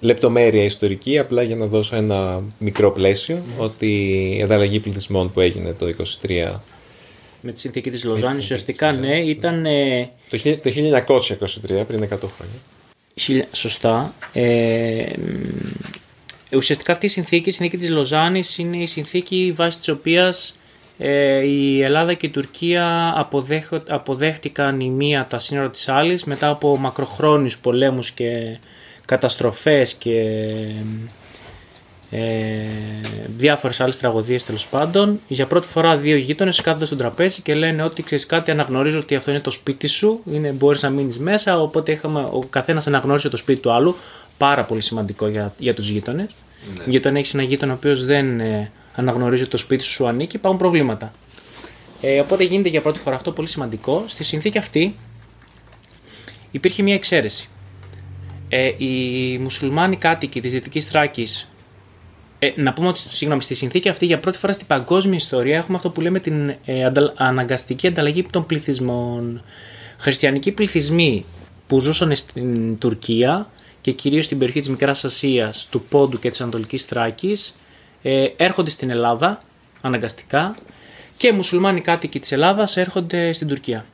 λεπτομέρεια 0.00 0.64
ιστορική, 0.64 1.18
απλά 1.18 1.42
για 1.42 1.56
να 1.56 1.66
δώσω 1.66 1.96
ένα 1.96 2.40
μικρό 2.58 2.90
πλαίσιο, 2.92 3.42
ότι 3.58 3.86
η 4.38 4.42
ανταλλαγή 4.42 4.78
πληθυσμών 4.80 5.32
που 5.32 5.40
έγινε 5.40 5.72
το 5.78 5.86
23, 6.22 6.60
Με 7.40 7.52
τη 7.52 7.60
συνθήκη 7.60 7.90
της 7.90 8.04
Λοζάνης 8.04 8.22
συνθήκη 8.32 8.44
ουσιαστικά 8.44 8.88
της 8.90 8.98
ναι, 8.98 9.18
ήταν 9.20 9.66
ε, 9.66 10.10
το, 10.30 10.36
χι- 10.36 10.62
το 10.62 10.70
1923, 10.70 11.84
πριν 11.86 12.02
100 12.02 12.08
χρόνια. 12.08 12.58
χιλια- 13.14 13.48
σωστά. 13.52 14.12
Ε, 14.32 15.04
μ, 15.18 16.56
ουσιαστικά 16.56 16.92
αυτή 16.92 17.06
η 17.06 17.08
συνθήκη, 17.08 17.48
η 17.48 17.52
συνθήκη 17.52 17.76
της 17.76 17.90
Λοζάνης 17.90 18.58
είναι 18.58 18.76
η 18.76 18.86
συνθήκη 18.86 19.52
βάσει 19.56 19.78
της 19.78 19.88
οποίας 19.88 20.52
ε, 20.98 21.44
η 21.44 21.82
Ελλάδα 21.82 22.14
και 22.14 22.26
η 22.26 22.30
Τουρκία 22.30 23.12
αποδέχ- 23.16 23.90
αποδέχτηκαν 23.90 24.80
η 24.80 24.90
μία 24.90 25.26
τα 25.28 25.38
σύνορα 25.38 25.70
της 25.70 25.88
άλλης 25.88 26.24
μετά 26.24 26.48
από 26.48 26.76
μακροχρόνιους 26.76 27.58
πολέμους 27.58 28.10
και 28.10 28.58
καταστροφές 29.04 29.94
και 29.94 30.20
ε, 32.10 32.20
διάφορες 33.36 33.80
άλλες 33.80 33.98
τραγωδίες 33.98 34.44
τέλος 34.44 34.66
πάντων. 34.66 35.20
Για 35.28 35.46
πρώτη 35.46 35.66
φορά 35.66 35.96
δύο 35.96 36.16
γείτονες 36.16 36.60
κάθονται 36.60 36.84
στον 36.84 36.98
τραπέζι 36.98 37.42
και 37.42 37.54
λένε 37.54 37.82
ότι 37.82 38.02
ξέρεις 38.02 38.26
κάτι 38.26 38.50
αναγνωρίζω 38.50 38.98
ότι 38.98 39.14
αυτό 39.14 39.30
είναι 39.30 39.40
το 39.40 39.50
σπίτι 39.50 39.86
σου, 39.86 40.22
είναι, 40.32 40.50
μπορείς 40.50 40.82
να 40.82 40.90
μείνεις 40.90 41.18
μέσα, 41.18 41.60
οπότε 41.60 41.92
είχαμε, 41.92 42.20
ο 42.20 42.42
καθένας 42.50 42.86
αναγνώρισε 42.86 43.28
το 43.28 43.36
σπίτι 43.36 43.60
του 43.60 43.72
άλλου, 43.72 43.96
πάρα 44.38 44.64
πολύ 44.64 44.80
σημαντικό 44.80 45.28
για, 45.28 45.54
για 45.58 45.74
τους 45.74 45.88
γείτονες. 45.88 46.34
Γιατί 46.74 46.96
όταν 46.96 47.16
έχεις 47.16 47.34
ένα 47.34 47.42
γείτονα 47.42 47.72
ο 47.72 47.74
οποίος 47.74 48.04
δεν 48.04 48.40
ε, 48.40 48.70
αναγνωρίζει 48.98 49.42
ότι 49.42 49.50
το 49.50 49.56
σπίτι 49.56 49.82
σου 49.82 49.90
σου 49.90 50.06
ανήκει, 50.06 50.36
υπάρχουν 50.36 50.60
προβλήματα. 50.60 51.12
Ε, 52.00 52.20
οπότε 52.20 52.44
γίνεται 52.44 52.68
για 52.68 52.80
πρώτη 52.80 52.98
φορά 52.98 53.16
αυτό 53.16 53.32
πολύ 53.32 53.48
σημαντικό. 53.48 54.04
Στη 54.06 54.24
συνθήκη 54.24 54.58
αυτή 54.58 54.94
υπήρχε 56.50 56.82
μια 56.82 56.94
εξαίρεση. 56.94 57.48
Ε, 58.48 58.70
οι 58.76 59.38
μουσουλμάνοι 59.38 59.96
κάτοικοι 59.96 60.40
της 60.40 60.52
Δυτικής 60.52 60.86
Θράκης 60.86 61.48
ε, 62.38 62.52
να 62.56 62.72
πούμε 62.72 62.88
ότι 62.88 62.98
συγγνώμη, 62.98 63.42
στη 63.42 63.54
συνθήκη 63.54 63.88
αυτή 63.88 64.06
για 64.06 64.18
πρώτη 64.18 64.38
φορά 64.38 64.52
στην 64.52 64.66
παγκόσμια 64.66 65.16
ιστορία 65.16 65.56
έχουμε 65.56 65.76
αυτό 65.76 65.90
που 65.90 66.00
λέμε 66.00 66.20
την 66.20 66.54
ε, 66.64 66.84
ανταλ- 66.84 67.12
αναγκαστική 67.16 67.86
ανταλλαγή 67.86 68.26
των 68.30 68.46
πληθυσμών. 68.46 69.42
Χριστιανικοί 69.98 70.52
πληθυσμοί 70.52 71.24
που 71.66 71.80
ζούσαν 71.80 72.16
στην 72.16 72.78
Τουρκία 72.78 73.50
και 73.80 73.92
κυρίως 73.92 74.24
στην 74.24 74.38
περιοχή 74.38 74.60
της 74.60 74.68
Μικράς 74.68 75.04
Ασίας, 75.04 75.66
του 75.70 75.82
Πόντου 75.82 76.18
και 76.18 76.28
της 76.28 76.40
Ανατολικής 76.40 76.84
Θράκης 76.84 77.54
ε, 78.02 78.24
έρχονται 78.36 78.70
στην 78.70 78.90
Ελλάδα 78.90 79.42
αναγκαστικά 79.80 80.54
και 81.16 81.32
μουσουλμάνοι 81.32 81.80
κάτοικοι 81.80 82.20
της 82.20 82.32
Ελλάδας 82.32 82.76
έρχονται 82.76 83.32
στην 83.32 83.46
Τουρκία. 83.48 83.86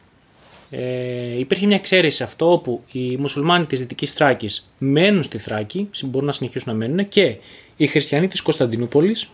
Ε, 0.71 1.39
υπήρχε 1.39 1.67
μια 1.67 1.77
εξαίρεση 1.77 2.17
σε 2.17 2.25
αυτό 2.25 2.53
όπου 2.53 2.83
οι 2.93 3.17
μουσουλμάνοι 3.17 3.67
της 3.67 3.79
Δυτικής 3.79 4.13
Θράκης 4.13 4.69
μένουν 4.79 5.23
στη 5.23 5.39
Θράκη, 5.39 5.89
μπορούν 6.05 6.27
να 6.27 6.33
συνεχίσουν 6.33 6.73
να 6.73 6.79
μένουν 6.79 7.09
και 7.09 7.37
οι 7.77 7.87
χριστιανοί 7.87 8.29
της 8.29 8.43
Κωνσταντινούπολης 8.43 9.29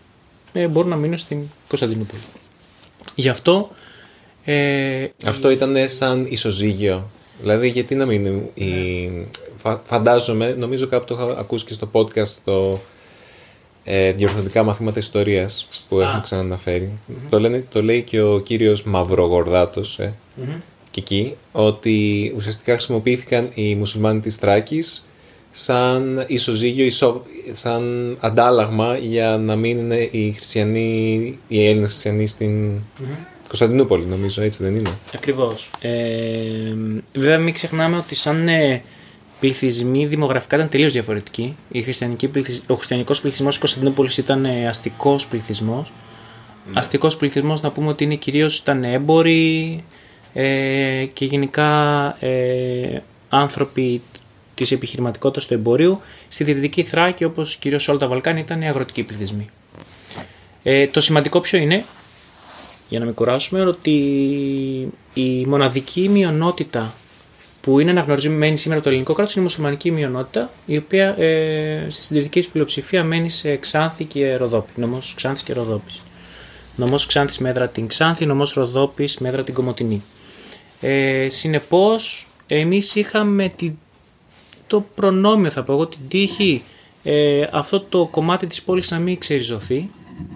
ε, 0.52 0.66
μπορούν 0.66 0.90
να 0.90 0.96
μείνουν 0.96 1.18
στην 1.18 1.42
Κωνσταντινούπολη. 1.68 2.20
Γι' 3.14 3.28
αυτό 3.28 3.70
ε, 4.44 5.06
Αυτό 5.24 5.50
ήταν 5.50 5.76
σαν 5.88 6.26
ισοζύγιο. 6.28 7.10
Δηλαδή, 7.40 7.68
γιατί 7.68 7.94
να 7.94 8.06
μην. 8.06 8.26
Η... 8.54 9.08
φα- 9.62 9.82
Φαντάζομαι, 9.84 10.54
νομίζω 10.58 10.86
κάπου 10.86 11.04
το 11.04 11.14
είχα 11.14 11.38
ακούσει 11.40 11.64
και 11.64 11.72
στο 11.72 11.88
podcast 11.92 12.28
το 12.44 12.80
ε, 13.92 14.12
διορθωτικά 14.12 14.62
μαθήματα 14.62 14.99
ιστορίας 14.99 15.68
που 15.88 16.00
έχουν 16.00 16.20
ξαναναφέρει. 16.20 16.90
Το, 17.28 17.40
λένε, 17.40 17.64
το 17.73 17.82
λέει 17.82 18.02
και 18.02 18.20
ο 18.20 18.38
κύριος 18.38 18.82
Μαυρογορδάτος 18.82 19.99
ε, 19.99 20.14
και 20.90 21.00
εκεί, 21.00 21.37
ότι 21.52 22.32
ουσιαστικά 22.37 22.73
χρησιμοποιήθηκαν 22.73 23.50
οι 23.54 23.75
μουσουλμάνοι 23.75 24.20
της 24.20 24.37
Θράκης 24.37 25.04
σαν 25.50 26.25
ισοζύγιο, 26.26 26.85
ισο, 26.85 27.23
σαν 27.50 28.16
αντάλλαγμα 28.20 28.97
για 28.97 29.37
να 29.37 29.56
μείνουν 29.56 29.90
οι 29.90 30.32
χριστιανοί, 30.35 31.38
οι 31.49 31.66
Έλληνες 31.66 31.90
χριστιανοί 31.90 32.26
στην 32.26 32.70
Κωνσταντινούπολη, 33.49 34.04
νομίζω, 34.04 34.42
έτσι 34.42 34.62
δεν 34.62 34.75
είναι. 34.75 34.92
Ακριβώς. 35.14 35.70
Ε, 35.80 35.90
βέβαια 37.14 37.38
μην 37.38 37.54
ξεχνάμε 37.54 37.97
ότι 37.97 38.14
σαν 38.14 38.49
ε, 38.49 38.82
πληθυσμοί 39.40 40.06
δημογραφικά 40.06 40.56
ήταν 40.56 40.68
τελείως 40.68 40.92
διαφορετικοί. 40.92 41.56
Η 41.68 41.82
χριστιανική 41.82 42.28
πληθυσ... 42.28 42.61
Ο 42.66 42.75
χριστιανικός 42.75 43.20
πληθυσμός 43.20 43.50
της 43.50 43.59
Κωνσταντινούπολης 43.59 44.18
ήταν 44.18 44.44
ε, 44.44 44.68
αστικός 44.68 45.26
πληθυσμός. 45.26 45.92
Αστικός 46.75 47.16
πληθυσμός 47.16 47.61
να 47.61 47.70
πούμε 47.70 47.88
ότι 47.88 48.04
είναι 48.04 48.14
κυρίως 48.14 48.59
ήταν 48.59 48.85
έμποροι 48.85 49.85
ε, 50.32 51.04
και 51.12 51.25
γενικά 51.25 51.68
ε, 52.18 53.02
άνθρωποι 53.28 54.02
της 54.54 54.73
επιχειρηματικότητας 54.73 55.47
του 55.47 55.54
εμπορίου. 55.54 56.00
Στη 56.28 56.44
Δυτική 56.44 56.82
Θράκη 56.82 57.25
όπως 57.25 57.56
κυρίως 57.56 57.82
σε 57.82 57.90
όλα 57.90 58.00
τα 58.00 58.09
Βαλκάνια 58.09 58.42
ήταν 58.42 58.62
αγροτικοί 58.62 59.02
πληθυσμοί. 59.02 59.47
Ε, 60.62 60.87
το 60.87 61.00
σημαντικό 61.00 61.40
ποιο 61.40 61.59
είναι, 61.59 61.85
για 62.88 62.99
να 62.99 63.04
μην 63.04 63.14
κουράσουμε, 63.14 63.61
ότι 63.61 63.90
η 65.14 65.47
μοναδική 65.47 66.09
μειονότητα 66.09 66.94
που 67.61 67.81
είναι 67.81 67.90
αναγνωρισμένη 67.90 68.57
σήμερα 68.57 68.75
από 68.75 68.85
το 68.85 68.90
ελληνικό 68.90 69.12
κράτος, 69.12 69.35
είναι 69.35 69.45
η 69.45 69.47
μουσουλμανική 69.49 69.90
μειονότητα, 69.90 70.50
η 70.67 70.76
οποία 70.76 71.19
ε, 71.19 71.87
στη 71.88 72.02
συντηρητική 72.02 72.50
πλειοψηφία 72.50 73.05
μένει 73.05 73.31
σε 73.31 73.57
Ξάνθη 73.57 74.05
και 74.05 74.37
Ροδόπη. 74.37 74.71
Νομός 74.75 75.14
Ξάνθης 75.17 75.43
και 75.43 75.52
Ροδόπης. 75.52 76.00
Νομός 76.76 77.07
Ξάνθης 77.07 77.38
μέτρα 77.38 77.69
την 77.69 77.87
Ξάνθη, 77.87 78.26
νομός 78.26 78.52
Ροδόπης 78.52 79.19
μέτρα 79.19 79.43
την 79.43 79.55
Κομωτινή. 79.55 80.02
Ε, 80.81 81.29
Συνεπώς, 81.29 82.29
εμείς 82.47 82.95
είχαμε 82.95 83.49
τη, 83.49 83.73
το 84.67 84.85
προνόμιο, 84.95 85.50
θα 85.50 85.62
πω 85.62 85.73
εγώ, 85.73 85.87
την 85.87 86.00
τύχη 86.09 86.62
ε, 87.02 87.49
αυτό 87.52 87.81
το 87.81 88.09
κομμάτι 88.11 88.47
της 88.47 88.62
πόλης 88.62 88.90
να 88.90 88.99
μην 88.99 89.19
ξεριζωθεί 89.19 89.90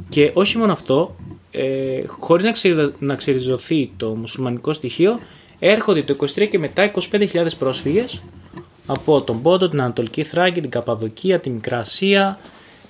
και 0.09 0.31
όχι 0.35 0.59
μόνο 0.59 0.73
αυτό, 0.73 1.16
ε, 1.50 2.02
χωρίς 2.07 2.45
να, 2.45 2.50
ξερι, 2.50 2.93
να 2.99 3.14
ξεριζωθεί 3.14 3.90
το 3.97 4.09
μουσουλμανικό 4.09 4.73
στοιχείο, 4.73 5.21
έρχονται 5.66 6.02
το 6.02 6.16
23 6.21 6.49
και 6.49 6.59
μετά 6.59 6.90
25.000 7.11 7.47
πρόσφυγες 7.59 8.23
από 8.87 9.23
τον 9.23 9.42
Πόντο, 9.42 9.68
την 9.68 9.80
Ανατολική 9.80 10.23
Θράκη, 10.23 10.61
την 10.61 10.71
Καπαδοκία, 10.71 11.40
την 11.40 11.52
Μικρά 11.52 11.78
Ασία 11.78 12.38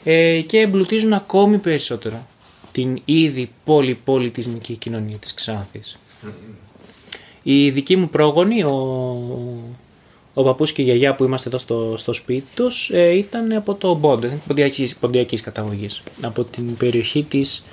ε, 0.04 0.40
και 0.40 0.58
εμπλουτίζουν 0.58 1.12
ακόμη 1.12 1.58
περισσότερο 1.58 2.26
την 2.72 3.00
ήδη 3.04 3.50
πολυπολιτισμική 3.64 4.74
κοινωνία 4.74 5.16
της 5.16 5.34
Ξάνθης. 5.34 5.98
Η 7.42 7.70
δική 7.70 7.96
μου 7.96 8.08
πρόγονη, 8.08 8.62
ο, 8.62 8.76
ο 10.34 10.42
παππούς 10.42 10.72
και 10.72 10.82
η 10.82 10.84
γιαγιά 10.84 11.14
που 11.14 11.24
είμαστε 11.24 11.48
εδώ 11.48 11.58
στο, 11.58 11.94
στο 11.96 12.12
σπίτι 12.12 12.46
τους 12.54 12.90
ε, 12.90 13.10
ήταν 13.16 13.52
από 13.52 13.74
το 13.74 13.94
Μπόντο, 13.94 14.28
ποντιακής, 14.46 14.96
ποντιακής 14.96 15.40
καταγωγής, 15.40 16.02
από 16.22 16.44
την 16.44 16.76
περιοχή 16.76 17.22
της 17.22 17.64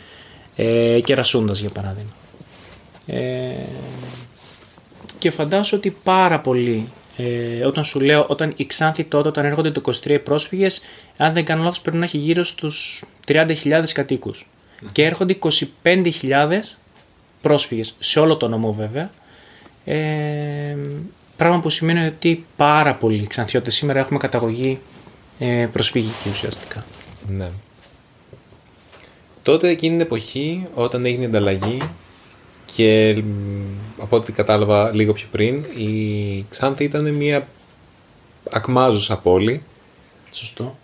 ε, 0.56 1.00
Κερασούντας 1.04 1.60
για 1.60 1.70
παράδειγμα. 1.70 2.12
Ε, 3.06 3.52
και 5.22 5.32
φαντάσου 5.32 5.78
ότι 5.78 5.96
πάρα 6.04 6.40
πολύ 6.40 6.88
ε, 7.18 7.66
όταν 7.66 7.84
σου 7.84 8.00
λέω, 8.00 8.26
όταν 8.28 8.54
η 8.56 8.66
Ξάνθη 8.66 9.04
τότε, 9.04 9.28
όταν 9.28 9.46
έρχονται 9.46 9.72
το 9.72 9.82
23 10.06 10.18
πρόσφυγες, 10.24 10.82
αν 11.18 11.34
δεν 11.34 11.46
κάνω 11.46 11.64
λάθος 11.64 11.82
πρέπει 11.82 11.98
να 11.98 12.04
έχει 12.04 12.18
γύρω 12.18 12.44
στους 12.44 13.04
30.000 13.28 13.84
κατοίκους. 13.94 14.48
Και 14.92 15.04
έρχονται 15.04 15.38
25.000 15.84 16.60
πρόσφυγες, 17.42 17.96
σε 18.00 18.20
όλο 18.20 18.38
το 18.38 18.48
νομό 18.48 18.74
βέβαια. 18.74 19.12
Ε, 19.86 20.78
πράγμα 21.38 21.60
που 21.60 21.70
σημαίνει 21.70 22.06
ότι 22.06 22.46
πάρα 22.56 22.96
πολλοί 22.96 23.28
Ξανθιώτες 23.28 23.76
σήμερα 23.76 24.00
έχουμε 24.00 24.20
καταγωγή 24.20 24.80
ε, 25.40 25.68
προσφυγική 25.72 26.30
ουσιαστικά. 26.30 26.86
Ναι. 27.28 27.50
Τότε 29.44 29.70
εκείνη 29.70 29.98
την 29.98 30.06
εποχή 30.06 30.68
όταν 30.74 31.06
έγινε 31.06 31.24
η 31.24 31.26
ανταλλαγή 31.26 31.82
και 32.76 33.24
από 33.98 34.16
ό,τι 34.16 34.32
κατάλαβα 34.32 34.96
λίγο 34.96 35.14
πιο 35.14 35.28
πριν 35.32 35.64
η 35.64 36.46
Ξάνθη 36.50 36.84
ήταν 36.84 37.16
μια 37.16 37.48
ακμάζουσα 38.50 39.18
πόλη 39.18 39.64
Σωστό. 40.32 40.78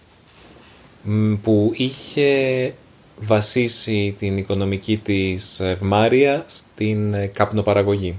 που 1.44 1.72
είχε 1.74 2.74
βασίσει 3.20 4.16
την 4.18 4.38
οικονομική 4.38 4.98
της 4.98 5.60
ευμάρεια 5.60 6.44
στην 6.46 7.14
ε, 7.14 7.28
καπνοπαραγωγή. 7.28 8.16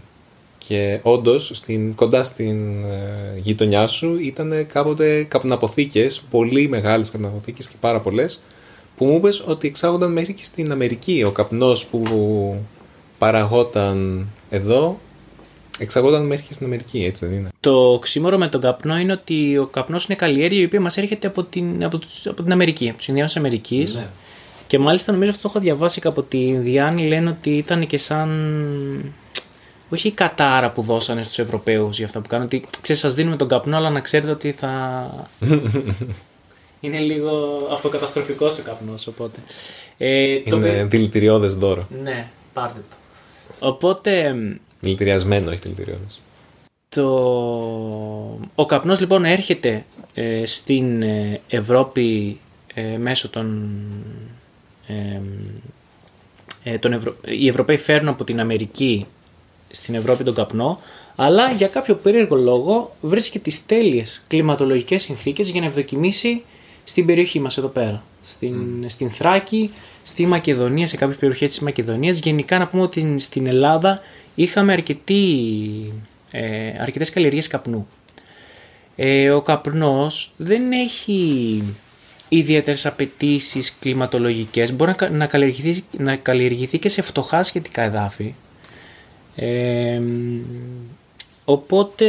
Και 0.59 1.01
όντως 1.03 1.51
στην, 1.55 1.95
κοντά 1.95 2.23
στην 2.23 2.85
ε, 2.85 3.39
γειτονιά 3.41 3.87
σου 3.87 4.19
ήταν 4.21 4.67
κάποτε 4.67 5.23
καπναποθήκες, 5.23 6.23
πολύ 6.31 6.69
μεγάλες 6.69 7.11
καπναποθήκες 7.11 7.69
και 7.69 7.77
πάρα 7.81 8.01
πολλές, 8.01 8.43
που 8.97 9.05
μου 9.05 9.17
είπες 9.17 9.45
ότι 9.47 9.69
εξάγονταν 9.69 10.13
μέχρι 10.13 10.33
και 10.33 10.45
στην 10.45 10.73
Αμερική. 10.73 11.23
Ο 11.23 11.31
καπνός 11.31 11.87
που 11.87 12.03
παραγόταν 13.19 14.27
εδώ 14.51 14.99
εξαγόταν 15.79 16.27
μέχρι 16.27 16.47
και 16.47 16.53
στην 16.53 16.67
Αμερική, 16.67 17.05
έτσι 17.05 17.27
δεν 17.27 17.37
είναι. 17.37 17.49
Το 17.61 17.99
ξύμορο 18.03 18.39
με 18.39 18.49
τον 18.49 18.61
καπνό 18.61 18.99
είναι 18.99 19.13
ότι 19.13 19.59
ο 19.59 19.67
καπνός 19.67 20.05
είναι 20.05 20.17
καλλιέργεια 20.19 20.61
η 20.61 20.65
οποία 20.65 20.81
μας 20.81 20.97
έρχεται 20.97 21.27
από 21.27 21.43
την, 21.43 21.85
από, 21.85 21.99
τους- 21.99 22.27
από 22.27 22.43
την 22.43 22.53
Αμερική, 22.53 22.89
από 22.89 22.97
τους 22.99 23.09
Ινδιάνους 23.09 23.33
της 23.33 23.41
Αμερικής. 23.41 23.95
Ναι. 23.95 24.07
Και 24.67 24.79
μάλιστα 24.79 25.13
νομίζω 25.13 25.31
αυτό 25.31 25.43
το 25.43 25.49
έχω 25.55 25.61
διαβάσει 25.65 26.01
και 26.01 26.09
από 26.09 26.23
τη 26.23 26.47
Ινδιάνη 26.47 27.09
λένε 27.09 27.31
ότι 27.31 27.51
ήταν 27.57 27.87
και 27.87 27.99
σαν... 27.99 29.13
Όχι 29.91 30.09
η 30.09 30.13
κατάρα 30.13 30.71
που 30.71 30.83
δώσανε 30.83 31.23
στους 31.23 31.39
Ευρωπαίους 31.39 31.97
για 31.97 32.07
αυτά 32.07 32.21
που 32.21 32.29
κάνουν. 32.29 32.47
Ότι 32.47 32.65
ξέρεις 32.81 33.01
σας 33.01 33.15
δίνουμε 33.15 33.37
τον 33.37 33.49
καπνό 33.49 33.77
αλλά 33.77 33.91
να 33.91 34.01
ξέρετε 34.01 34.31
ότι 34.31 34.53
θα... 34.53 35.11
είναι 36.81 36.99
λίγο 36.99 37.31
αυτοκαταστροφικός 37.73 38.59
ο 38.59 38.63
καπνός 38.63 39.07
οπότε... 39.07 39.39
Ε, 39.99 40.39
το 40.41 40.57
Είναι 40.57 40.71
πε- 40.73 40.87
δηλητηριώδες 40.87 41.55
δώρο. 41.55 41.83
Ναι, 42.03 42.29
πάρτε 42.53 42.81
το. 42.91 42.97
Οπότε 43.61 44.35
Δηλητηριασμένο, 44.81 45.51
όχι 45.51 45.59
δηλητηριώδες. 45.63 46.21
το... 46.89 47.09
ο 48.55 48.67
καπνός 48.67 49.01
λοιπόν 49.01 49.25
έρχεται 49.25 49.85
ε, 50.15 50.47
στην 50.47 51.03
ε, 51.03 51.41
Ευρώπη 51.49 52.39
ε, 52.75 52.97
μέσω 52.99 53.29
των... 53.29 53.69
ε, 54.87 55.21
ε, 56.63 56.79
των 56.79 56.93
Ευρω... 56.93 57.17
Οι 57.25 57.49
Ευρωπαίοι 57.49 57.77
φέρνουν 57.77 58.09
από 58.09 58.25
την 58.25 58.41
Αμερική 58.41 59.07
στην 59.71 59.95
Ευρώπη 59.95 60.25
τον 60.25 60.35
καπνό, 60.35 60.81
αλλά 61.17 61.51
για 61.51 61.69
κάποιο 61.69 61.95
περίεργο 61.95 62.37
λόγο 62.37 62.97
βρίσκει 63.01 63.39
τις 63.39 63.67
τέλειες 63.67 64.23
κλιματολογικές 64.27 65.03
συνθήκες 65.03 65.49
για 65.51 65.61
να 65.61 65.67
ευδοκιμήσει 65.67 66.45
στην 66.89 67.07
περιοχή 67.07 67.41
μας 67.41 67.59
εδώ 67.59 67.69
πέρα. 67.69 68.03
Στην, 68.23 68.85
στην 68.87 69.11
Θράκη, 69.11 69.71
στη 70.03 70.27
Μακεδονία, 70.27 70.87
σε 70.87 70.97
κάποιες 70.97 71.19
περιοχές 71.19 71.49
της 71.49 71.61
Μακεδονίας. 71.61 72.19
Γενικά 72.19 72.59
να 72.59 72.67
πούμε 72.69 72.83
ότι 72.83 73.19
στην 73.19 73.47
Ελλάδα 73.47 74.01
είχαμε 74.35 74.73
αρκετή, 74.73 75.23
ε, 76.31 76.73
αρκετές 76.79 77.11
καλλιεργίες 77.11 77.47
καπνού. 77.47 77.89
Ε, 78.97 79.31
ο 79.31 79.43
καπνός 79.43 80.33
δεν 80.37 80.73
έχει 80.73 81.63
ιδιαίτερες 82.29 82.87
απαιτήσεις 82.87 83.77
κλιματολογικές. 83.81 84.73
Μπορεί 84.73 84.91
να, 84.91 84.97
κα- 84.97 85.11
να, 85.11 85.27
καλλιεργηθεί, 85.27 85.85
να 85.99 86.17
καλλιεργηθεί 86.17 86.79
και 86.79 86.89
σε 86.89 87.03
φτωχά 87.03 87.43
σχετικά 87.43 87.83
εδάφη. 87.83 88.35
Ε, 89.37 90.01
οπότε 91.45 92.07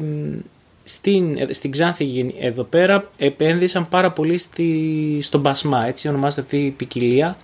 μ, 0.00 0.38
στην, 0.84 1.38
ε, 1.38 1.52
στην 1.52 1.70
Ξάνθη 1.70 2.04
γεν- 2.04 2.34
εδώ 2.40 2.62
πέρα 2.62 3.10
επένδυσαν 3.16 3.88
πάρα 3.88 4.10
πολύ 4.12 4.38
στη, 4.38 5.18
στον 5.22 5.42
Πασμά, 5.42 5.86
έτσι 5.86 6.08
ονομάζεται 6.08 6.40
αυτή 6.40 6.56
η 6.56 6.70
ποικιλία 6.70 7.36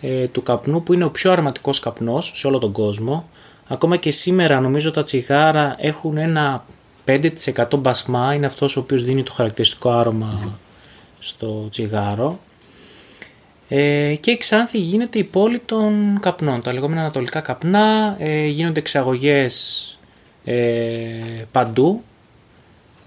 ε, 0.00 0.26
του 0.28 0.42
καπνού 0.42 0.82
που 0.82 0.92
είναι 0.92 1.04
ο 1.04 1.10
πιο 1.10 1.32
αρωματικός 1.32 1.80
καπνός 1.80 2.32
σε 2.34 2.46
όλο 2.46 2.58
τον 2.58 2.72
κόσμο. 2.72 3.28
Ακόμα 3.66 3.96
και 3.96 4.10
σήμερα 4.10 4.60
νομίζω 4.60 4.90
τα 4.90 5.02
τσιγάρα 5.02 5.74
έχουν 5.78 6.16
ένα 6.16 6.64
5% 7.06 7.78
μπασμά, 7.78 8.34
είναι 8.34 8.46
αυτός 8.46 8.76
ο 8.76 8.80
οποίος 8.80 9.04
δίνει 9.04 9.22
το 9.22 9.32
χαρακτηριστικό 9.32 9.90
άρωμα 9.90 10.58
στο 11.18 11.68
τσιγάρο. 11.70 12.38
Ε, 13.68 14.14
και 14.20 14.30
η 14.30 14.36
Ξάνθη 14.36 14.78
γίνεται 14.78 15.18
η 15.18 15.24
πόλη 15.24 15.58
των 15.58 16.18
καπνών, 16.20 16.62
τα 16.62 16.72
λεγόμενα 16.72 17.00
ανατολικά 17.00 17.40
καπνά, 17.40 18.16
ε, 18.18 18.46
γίνονται 18.46 18.80
εξαγωγές 18.80 19.98
ε, 20.44 20.54
παντού 21.52 22.02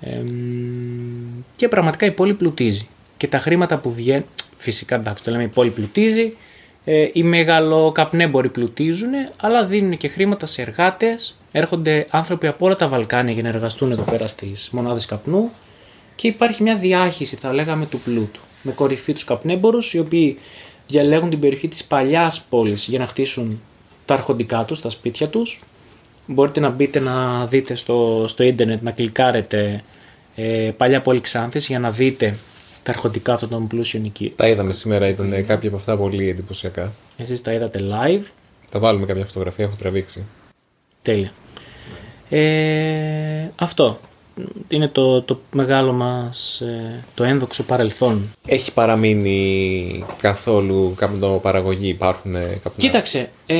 ε, 0.01 0.17
μ, 0.17 1.43
και 1.55 1.67
πραγματικά 1.67 2.05
η 2.05 2.11
πόλη 2.11 2.33
πλουτίζει. 2.33 2.87
Και 3.17 3.27
τα 3.27 3.39
χρήματα 3.39 3.77
που 3.77 3.93
βγαίνουν, 3.93 4.25
φυσικά 4.57 4.95
εντάξει 4.95 5.23
το 5.23 5.31
λέμε 5.31 5.43
η 5.43 5.47
πόλη 5.47 5.69
πλουτίζει, 5.69 6.35
ε, 6.85 7.09
οι 7.13 7.23
μεγαλοκαπνέμποροι 7.23 8.49
πλουτίζουν, 8.49 9.09
αλλά 9.37 9.65
δίνουν 9.65 9.97
και 9.97 10.07
χρήματα 10.07 10.45
σε 10.45 10.61
εργάτες, 10.61 11.37
έρχονται 11.51 12.05
άνθρωποι 12.09 12.47
από 12.47 12.65
όλα 12.65 12.75
τα 12.75 12.87
Βαλκάνια 12.87 13.33
για 13.33 13.43
να 13.43 13.49
εργαστούν 13.49 13.91
εδώ 13.91 14.03
πέρα 14.03 14.27
στις 14.27 14.69
μονάδες 14.71 15.05
καπνού 15.05 15.51
και 16.15 16.27
υπάρχει 16.27 16.63
μια 16.63 16.75
διάχυση 16.75 17.35
θα 17.35 17.53
λέγαμε 17.53 17.85
του 17.85 17.99
πλούτου 17.99 18.39
με 18.61 18.71
κορυφή 18.71 19.13
τους 19.13 19.23
καπνέμπορους 19.23 19.93
οι 19.93 19.99
οποίοι 19.99 20.37
διαλέγουν 20.87 21.29
την 21.29 21.39
περιοχή 21.39 21.67
της 21.67 21.83
παλιάς 21.83 22.41
πόλης 22.41 22.85
για 22.87 22.99
να 22.99 23.07
χτίσουν 23.07 23.61
τα 24.05 24.13
αρχοντικά 24.13 24.65
τους, 24.65 24.81
τα 24.81 24.89
σπίτια 24.89 25.27
τους. 25.27 25.59
Μπορείτε 26.27 26.59
να 26.59 26.69
μπείτε 26.69 26.99
να 26.99 27.45
δείτε 27.45 27.75
στο, 27.75 28.25
στο 28.27 28.43
ίντερνετ, 28.43 28.81
να 28.81 28.91
κλικάρετε 28.91 29.83
ε, 30.35 30.71
παλιά 30.77 31.01
πόλη 31.01 31.21
Ξάνθης 31.21 31.67
για 31.67 31.79
να 31.79 31.91
δείτε 31.91 32.37
τα 32.83 32.91
αρχοντικά 32.91 33.33
αυτών 33.33 33.49
των 33.49 33.67
πλούσιων 33.67 34.05
εκεί. 34.05 34.33
Τα 34.35 34.47
είδαμε 34.47 34.73
σήμερα, 34.73 35.07
ήταν 35.07 35.45
κάποια 35.45 35.69
από 35.69 35.77
αυτά 35.77 35.97
πολύ 35.97 36.29
εντυπωσιακά. 36.29 36.91
Εσείς 37.17 37.41
τα 37.41 37.53
είδατε 37.53 37.79
live. 37.81 38.23
Θα 38.65 38.79
βάλουμε 38.79 39.05
κάποια 39.05 39.25
φωτογραφία, 39.25 39.65
έχω 39.65 39.75
τραβήξει. 39.79 40.23
Τέλεια. 41.01 41.31
Ε, 42.29 43.51
αυτό 43.55 43.99
είναι 44.67 44.87
το, 44.87 45.21
το 45.21 45.39
μεγάλο 45.51 45.91
μας, 45.91 46.61
ε, 46.61 47.03
το 47.15 47.23
ένδοξο 47.23 47.63
παρελθόν. 47.63 48.31
Έχει 48.47 48.73
παραμείνει 48.73 50.05
καθόλου 50.21 50.93
καπνοπαραγωγή, 50.97 51.87
υπάρχουν 51.87 52.33
καπνά. 52.33 52.73
Κοίταξε, 52.77 53.29
ε, 53.45 53.55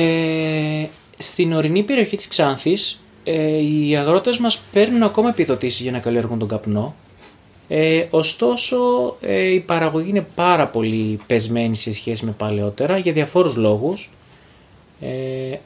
στην 1.18 1.52
ορεινή 1.52 1.82
περιοχή 1.82 2.16
της 2.16 2.28
Ξάνθης 2.28 3.00
ε, 3.24 3.62
οι 3.62 3.96
αγρότες 3.96 4.38
μας 4.38 4.62
παίρνουν 4.72 5.02
ακόμα 5.02 5.28
επιδοτήσεις 5.28 5.80
για 5.80 5.90
να 5.90 5.98
καλλιεργούν 5.98 6.38
τον 6.38 6.48
καπνό. 6.48 6.94
Ε, 7.68 8.06
ωστόσο 8.10 8.76
ε, 9.20 9.42
η 9.42 9.60
παραγωγή 9.60 10.08
είναι 10.08 10.26
πάρα 10.34 10.68
πολύ 10.68 11.20
πεσμένη 11.26 11.76
σε 11.76 11.92
σχέση 11.92 12.24
με 12.24 12.30
παλαιότερα 12.30 12.98
για 12.98 13.12
διαφόρους 13.12 13.56
λόγους. 13.56 14.10
Ε, 15.00 15.08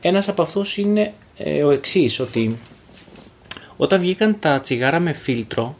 ένας 0.01 0.29
από 0.29 0.43
αυτούς 0.43 0.77
είναι 0.77 1.12
ε, 1.37 1.65
ο 1.65 1.71
εξής, 1.71 2.21
ότι 2.21 2.59
όταν 3.77 4.01
βγήκαν 4.01 4.37
τα 4.38 4.61
τσιγάρα 4.61 5.01
με 5.01 5.12
φίλτρο, 5.12 5.77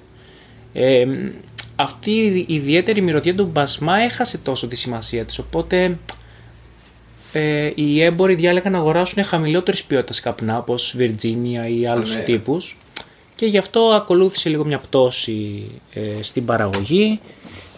ε, 0.73 1.07
αυτή 1.77 2.11
η 2.49 2.55
ιδιαίτερη 2.55 3.01
μυρωδιά 3.01 3.35
του 3.35 3.47
μπασμά 3.53 3.99
έχασε 3.99 4.39
τόσο 4.39 4.69
τη 4.69 4.77
σημασία 4.77 5.25
της, 5.25 5.39
οπότε 5.39 5.99
ε, 7.33 7.71
οι 7.75 8.03
έμποροι 8.03 8.35
διάλεγαν 8.35 8.73
να 8.73 8.79
αγοράσουν 8.79 9.25
χαμηλότερης 9.25 9.85
ποιότητας 9.85 10.21
καπνά, 10.21 10.59
όπως 10.59 10.97
Virginia 10.99 11.71
ή 11.79 11.87
άλλους 11.87 12.15
ναι. 12.15 12.23
τύπους, 12.23 12.77
και 13.35 13.47
γι' 13.47 13.59
αυτό 13.59 13.81
ακολούθησε 13.81 14.49
λίγο 14.49 14.65
μια 14.65 14.79
πτώση 14.79 15.71
ε, 15.93 16.23
στην 16.23 16.45
παραγωγή. 16.45 17.21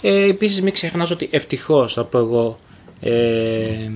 Ε, 0.03 0.29
επίσης 0.29 0.63
μην 0.63 0.73
ξεχνάς 0.73 1.11
ότι 1.11 1.29
ευτυχώς, 1.31 1.93
θα 1.93 2.05
πω 2.05 2.19
εγώ, 2.19 2.57
ε, 3.01 3.91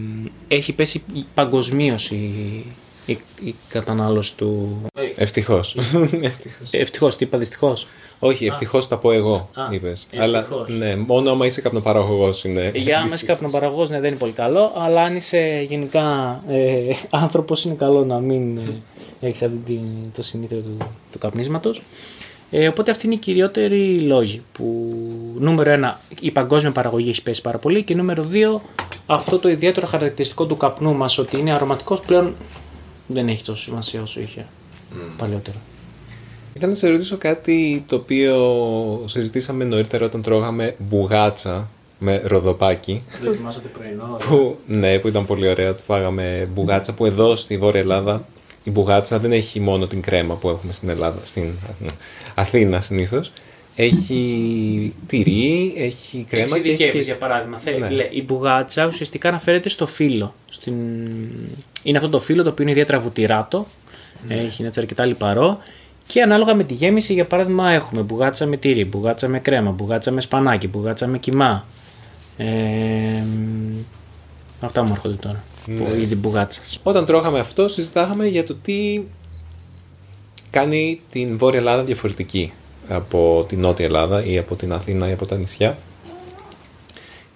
έχει 0.48 0.72
πέσει 0.72 1.02
παγκοσμίως 1.34 2.10
η, 2.10 2.64
η, 3.12 3.18
η 3.44 3.54
κατανάλωση 3.68 4.36
του... 4.36 4.80
Ευτυχώς. 5.16 5.76
Ευτυχώς, 6.70 7.16
τι 7.16 7.24
είπα 7.24 7.38
δυστυχώς; 7.38 7.86
Όχι, 8.18 8.46
ευτυχώς 8.46 8.88
τα 8.88 8.98
πω 8.98 9.12
εγώ, 9.12 9.48
Α, 9.54 9.62
είπες. 9.70 10.06
ευτυχώς. 10.10 10.24
Αλλά 10.24 10.46
ναι, 10.78 10.96
μόνο 10.96 11.30
άμα 11.30 11.46
είσαι 11.46 11.60
καπνοπαραγωγός 11.60 12.44
είναι. 12.44 12.70
Για 12.74 12.98
άμα 12.98 13.14
είσαι 13.14 13.26
καπνοπαραγωγός, 13.26 13.90
ναι, 13.90 14.00
δεν 14.00 14.08
είναι 14.08 14.18
πολύ 14.18 14.32
καλό, 14.32 14.72
αλλά 14.76 15.02
αν 15.02 15.16
είσαι 15.16 15.64
γενικά 15.68 16.40
ε, 16.48 16.94
άνθρωπος, 17.10 17.64
είναι 17.64 17.74
καλό 17.74 18.04
να 18.04 18.18
μην 18.18 18.58
ε, 18.58 18.62
έχεις 19.20 19.42
αυτή 19.42 19.58
την, 19.66 19.80
το 20.16 20.22
συνήθειο 20.22 20.58
του, 20.58 20.76
του 21.12 21.18
καπνίσματος. 21.18 21.82
Ε, 22.50 22.68
οπότε 22.68 22.90
αυτή 22.90 23.06
είναι 23.06 23.14
οι 23.14 23.18
κυριότεροι 23.18 23.96
λόγοι 23.96 24.42
που 24.52 24.94
νούμερο 25.38 25.70
ένα 25.70 26.00
η 26.20 26.30
παγκόσμια 26.30 26.72
παραγωγή 26.72 27.08
έχει 27.08 27.22
πέσει 27.22 27.40
πάρα 27.40 27.58
πολύ 27.58 27.82
και 27.82 27.94
νούμερο 27.94 28.22
δύο 28.22 28.62
αυτό 29.06 29.38
το 29.38 29.48
ιδιαίτερο 29.48 29.86
χαρακτηριστικό 29.86 30.46
του 30.46 30.56
καπνού 30.56 30.94
μας 30.94 31.18
ότι 31.18 31.38
είναι 31.38 31.52
αρωματικός 31.52 32.00
πλέον 32.00 32.34
δεν 33.08 33.28
έχει 33.28 33.44
τόσο 33.44 33.62
σημασία 33.62 34.02
όσο 34.02 34.20
είχε 34.20 34.46
παλιότερα. 35.16 35.56
Ήταν 36.54 36.68
να 36.68 36.74
σε 36.74 36.88
ρωτήσω 36.88 37.16
κάτι 37.16 37.84
το 37.86 37.96
οποίο 37.96 39.02
συζητήσαμε 39.06 39.64
νωρίτερα 39.64 40.04
όταν 40.04 40.22
τρώγαμε 40.22 40.74
μπουγάτσα 40.78 41.68
με 41.98 42.22
ροδοπάκι. 42.24 43.02
Δοκιμάσατε 43.22 43.68
πρωινό. 43.68 44.16
Που, 44.28 44.56
ναι, 44.66 44.98
που 44.98 45.08
ήταν 45.08 45.26
πολύ 45.26 45.48
ωραία. 45.48 45.74
Του 45.74 45.82
φάγαμε 45.86 46.48
μπουγάτσα 46.54 46.94
που 46.94 47.06
εδώ 47.06 47.36
στη 47.36 47.58
Βόρεια 47.58 47.80
Ελλάδα 47.80 48.26
η 48.64 48.70
μπουγάτσα 48.70 49.18
δεν 49.18 49.32
έχει 49.32 49.60
μόνο 49.60 49.86
την 49.86 50.02
κρέμα 50.02 50.34
που 50.34 50.48
έχουμε 50.48 50.72
στην 50.72 50.88
Ελλάδα, 50.88 51.24
στην 51.24 51.52
Αθήνα 52.34 52.80
συνήθως. 52.80 53.32
Έχει 53.76 54.94
τυρί, 55.06 55.72
έχει 55.76 56.24
κρέμα 56.28 56.46
και 56.46 56.54
Εξειδικεύεις, 56.54 56.94
έχει... 56.94 57.04
για 57.04 57.16
παράδειγμα. 57.16 57.58
Θέλει, 57.58 57.78
Ναι. 57.78 57.90
λέει, 57.90 58.08
η 58.10 58.22
μπουγάτσα 58.22 58.86
ουσιαστικά 58.86 59.28
αναφέρεται 59.28 59.68
στο 59.68 59.86
φύλλο. 59.86 60.34
Στην... 60.50 60.74
Είναι 61.82 61.98
αυτό 61.98 62.10
το 62.10 62.20
φύλλο 62.20 62.42
το 62.42 62.48
οποίο 62.48 62.62
είναι 62.62 62.72
ιδιαίτερα 62.72 62.98
βουτυράτο. 62.98 63.66
Ναι. 64.28 64.34
Έχει 64.34 64.62
έτσι 64.62 64.80
αρκετά 64.80 65.04
λιπαρό. 65.04 65.58
Και 66.06 66.22
ανάλογα 66.22 66.54
με 66.54 66.64
τη 66.64 66.74
γέμιση, 66.74 67.12
για 67.12 67.26
παράδειγμα, 67.26 67.70
έχουμε 67.70 68.02
μπουγάτσα 68.02 68.46
με 68.46 68.56
τυρί, 68.56 68.84
μπουγάτσα 68.84 69.28
με 69.28 69.38
κρέμα, 69.38 69.70
μπουγάτσα 69.70 70.10
με 70.10 70.20
σπανάκι, 70.20 70.68
μπουγάτσα 70.68 71.06
με 71.06 71.18
κιμά. 71.18 71.64
Ε, 72.36 72.44
μ, 72.44 73.84
αυτά 74.60 74.82
μου 74.82 74.92
έρχονται 74.92 75.14
τώρα. 75.14 75.44
Ναι. 75.66 75.80
Που 75.80 75.94
είδη 75.94 76.16
μπουγάτσας. 76.16 76.80
Όταν 76.82 77.06
τρώγαμε 77.06 77.38
αυτό 77.38 77.68
συζητάγαμε 77.68 78.26
για 78.26 78.44
το 78.44 78.54
τι 78.54 79.02
κάνει 80.50 81.00
την 81.12 81.38
Βόρεια 81.38 81.58
Ελλάδα 81.58 81.82
διαφορετική 81.82 82.52
από 82.88 83.44
την 83.48 83.60
Νότια 83.60 83.84
Ελλάδα 83.84 84.24
ή 84.24 84.38
από 84.38 84.56
την 84.56 84.72
Αθήνα 84.72 85.08
ή 85.08 85.12
από 85.12 85.26
τα 85.26 85.36
νησιά. 85.36 85.78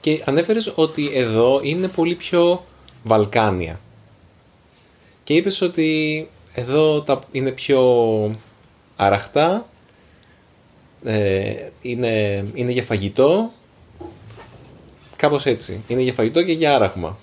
Και 0.00 0.22
ανέφερες 0.24 0.72
ότι 0.74 1.10
εδώ 1.14 1.60
είναι 1.62 1.88
πολύ 1.88 2.14
πιο 2.14 2.64
Βαλκάνια. 3.04 3.80
Και 5.32 5.38
είπες 5.38 5.60
ότι 5.60 6.28
εδώ 6.54 7.02
τα 7.02 7.20
είναι 7.32 7.50
πιο 7.50 7.80
αραχτά, 8.96 9.68
ε, 11.04 11.52
είναι, 11.82 12.44
είναι 12.54 12.70
για 12.70 12.82
φαγητό, 12.82 13.50
κάπως 15.16 15.46
έτσι. 15.46 15.80
Είναι 15.88 16.00
για 16.02 16.12
φαγητό 16.12 16.42
και 16.42 16.52
για 16.52 16.74
άραγμα. 16.74 17.18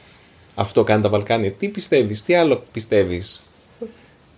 Αυτό 0.55 0.83
κάνει 0.83 1.01
τα 1.01 1.09
Βαλκάνια. 1.09 1.51
Τι 1.51 1.67
πιστεύεις, 1.67 2.23
τι 2.23 2.35
άλλο 2.35 2.63
πιστεύεις 2.71 3.43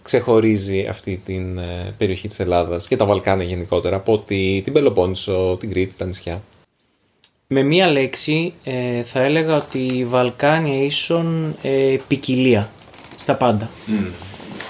ξεχωρίζει 0.01 0.85
αυτή 0.85 1.21
την 1.25 1.57
ε, 1.57 1.95
περιοχή 1.97 2.27
της 2.27 2.39
Ελλάδας 2.39 2.87
και 2.87 2.97
τα 2.97 3.05
Βαλκάνια 3.05 3.45
γενικότερα 3.45 3.95
από 3.95 4.17
τη, 4.17 4.61
την 4.61 4.73
Πελοπόννησο, 4.73 5.57
την 5.59 5.69
Κρήτη, 5.69 5.93
τα 5.97 6.05
νησιά; 6.05 6.41
Με 7.47 7.63
μία 7.63 7.87
λέξη 7.87 8.53
ε, 8.63 9.03
θα 9.03 9.21
έλεγα 9.21 9.55
ότι 9.55 9.85
η 9.85 10.05
Βαλκάνια 10.05 10.83
ίσον 10.83 11.55
ε, 11.61 11.97
ποικιλία 12.07 12.69
στα 13.21 13.35
πάντα. 13.35 13.69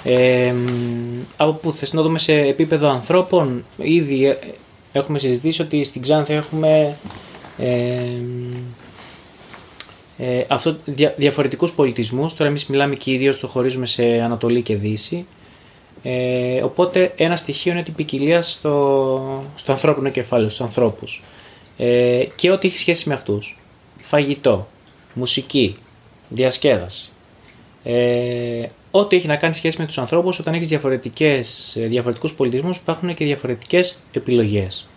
Ε, 0.04 0.52
μ, 0.52 1.22
από 1.38 1.52
που 1.52 1.72
θες 1.72 1.94
να 1.94 2.02
δούμε 2.02 2.20
σε 2.20 2.34
επίπεδο 2.34 2.90
ανθρώπων, 2.90 3.64
ήδη 3.78 4.26
ε, 4.26 4.38
έχουμε 4.92 5.20
συζητήσει 5.20 5.62
ότι 5.62 5.84
στην 5.84 6.02
Ξάνθη 6.02 6.34
έχουμε 6.34 6.96
ε, 7.58 7.94
μ, 8.20 8.54
ε, 10.18 10.46
αυτό, 10.48 10.78
δια, 10.86 11.14
διαφορετικούς 11.18 11.72
πολιτισμούς. 11.72 12.34
Τώρα 12.34 12.50
εμείς 12.50 12.66
μιλάμε 12.66 12.96
κυρίως, 12.96 13.40
το 13.40 13.48
χωρίζουμε 13.48 13.86
σε 13.86 14.04
Ανατολή 14.04 14.62
και 14.62 14.76
Δύση. 14.76 15.26
Ε, 16.04 16.62
οπότε 16.62 17.14
ένα 17.16 17.36
στοιχείο 17.36 17.72
είναι 17.72 17.84
την 17.84 17.96
ποικιλία 17.96 18.42
στο, 18.42 19.44
στο 19.56 19.72
ανθρώπινο 19.72 20.10
κεφάλαιο, 20.10 20.50
στους 20.50 20.62
ανθρώπους. 20.62 21.24
Ε, 21.78 22.24
και 22.36 22.52
ό,τι 22.52 22.68
έχει 22.68 22.78
σχέση 22.78 23.08
με 23.08 23.14
αυτούς. 23.14 23.58
Φαγητό, 24.00 24.68
μουσική, 25.14 25.76
διασκέδαση. 26.30 27.12
Ε, 27.84 28.66
ό,τι 28.92 29.16
έχει 29.16 29.28
να 29.28 29.36
κάνει 29.36 29.54
σχέση 29.54 29.80
με 29.80 29.86
τους 29.86 29.98
ανθρώπους 29.98 30.40
όταν 30.40 30.54
έχεις 30.54 30.68
διαφορετικές, 30.68 31.76
ε, 31.76 31.86
διαφορετικούς 31.86 32.34
πολιτισμούς 32.34 32.78
υπάρχουν 32.78 33.14
και 33.14 33.26
διαφορετικές 33.26 34.00
επιλογές. 34.12 34.88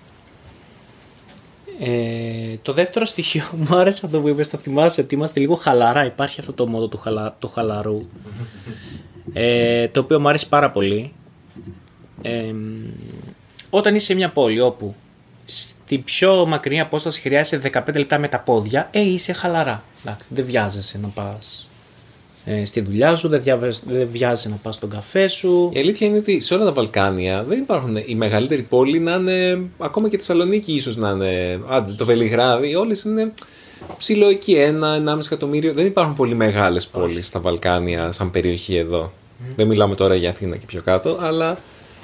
Ε, 1.81 2.57
το 2.63 2.73
δεύτερο 2.73 3.05
στοιχείο 3.05 3.45
μου 3.69 3.77
άρεσε 3.77 4.01
αυτό 4.05 4.21
που 4.21 4.29
είπες, 4.29 4.49
θα 4.49 4.59
θυμάσαι 4.59 5.01
ότι 5.01 5.15
είμαστε 5.15 5.41
λίγο 5.41 5.55
χαλαρά. 5.55 6.05
Υπάρχει 6.05 6.41
αυτό 6.41 6.53
το 6.53 6.67
μόδο 6.67 6.89
του, 6.89 6.99
χαλα, 6.99 7.37
του 7.39 7.49
χαλαρού. 7.49 8.03
Ε, 9.33 9.89
το 9.89 10.01
οποίο 10.01 10.21
μου 10.21 10.29
άρεσε 10.29 10.47
πάρα 10.47 10.71
πολύ. 10.71 11.13
Ε, 12.23 12.55
όταν 13.71 13.95
είσαι 13.95 14.07
σε 14.07 14.15
μια 14.15 14.31
πόλη 14.31 14.61
όπου 14.61 14.95
στη 15.45 15.99
πιο 15.99 16.47
μακρινή 16.47 16.81
απόσταση 16.81 17.21
χρειάζεσαι 17.21 17.71
15 17.73 17.97
λεπτά 17.97 18.19
με 18.19 18.29
τα 18.29 18.41
πόδια, 18.41 18.89
ε, 18.93 19.01
είσαι 19.01 19.33
χαλαρά. 19.33 19.85
Εντάξει, 20.03 20.27
δεν 20.31 20.45
βιάζεσαι 20.45 20.99
να 20.99 21.09
πας 21.09 21.67
ε, 22.45 22.65
στη 22.65 22.81
δουλειά 22.81 23.17
σου, 23.17 23.29
δεν, 23.29 23.43
διάβες- 23.43 23.83
δεν 23.87 24.09
βιάζεσαι 24.11 24.49
να 24.49 24.57
πας 24.63 24.75
στον 24.75 24.89
καφέ 24.91 25.27
σου. 25.29 25.71
Η 25.75 25.79
αλήθεια 25.79 26.07
είναι 26.07 26.17
ότι 26.19 26.41
σε 26.41 26.55
όλα 26.55 26.65
τα 26.65 26.73
Βαλκάνια 26.73 27.43
δεν 27.49 27.59
υπάρχουν 27.59 27.97
η 28.07 28.15
μεγαλύτερη 28.15 28.63
πόλη 28.63 28.99
να 28.99 29.15
είναι, 29.15 29.63
ακόμα 29.79 30.09
και 30.09 30.17
τη 30.17 30.25
Θεσσαλονίκη 30.25 30.73
ίσως 30.73 30.97
να 30.97 31.11
είναι, 31.11 31.61
άντε, 31.69 31.93
το 31.93 32.05
Βελιγράδι, 32.05 32.75
όλες 32.75 33.03
είναι 33.03 33.33
ψηλό 33.99 34.29
εκεί, 34.29 34.53
ένα, 34.53 34.95
ενάμιση 34.95 35.29
εκατομμύριο. 35.33 35.73
Δεν 35.73 35.87
υπάρχουν 35.87 36.15
πολύ 36.15 36.35
μεγάλες 36.35 36.87
πόλεις 36.87 37.27
στα 37.27 37.41
Βαλκάνια 37.41 38.13
σαν 38.13 38.31
περιοχή 38.31 38.77
εδώ. 38.77 39.13
Δεν 39.57 39.67
μιλάμε 39.67 39.95
τώρα 39.95 40.15
για 40.15 40.31
Αθήνα 40.31 40.57
και 40.57 40.67
πιο 40.67 40.83
κάτω, 40.83 41.19
αλλά 41.21 41.57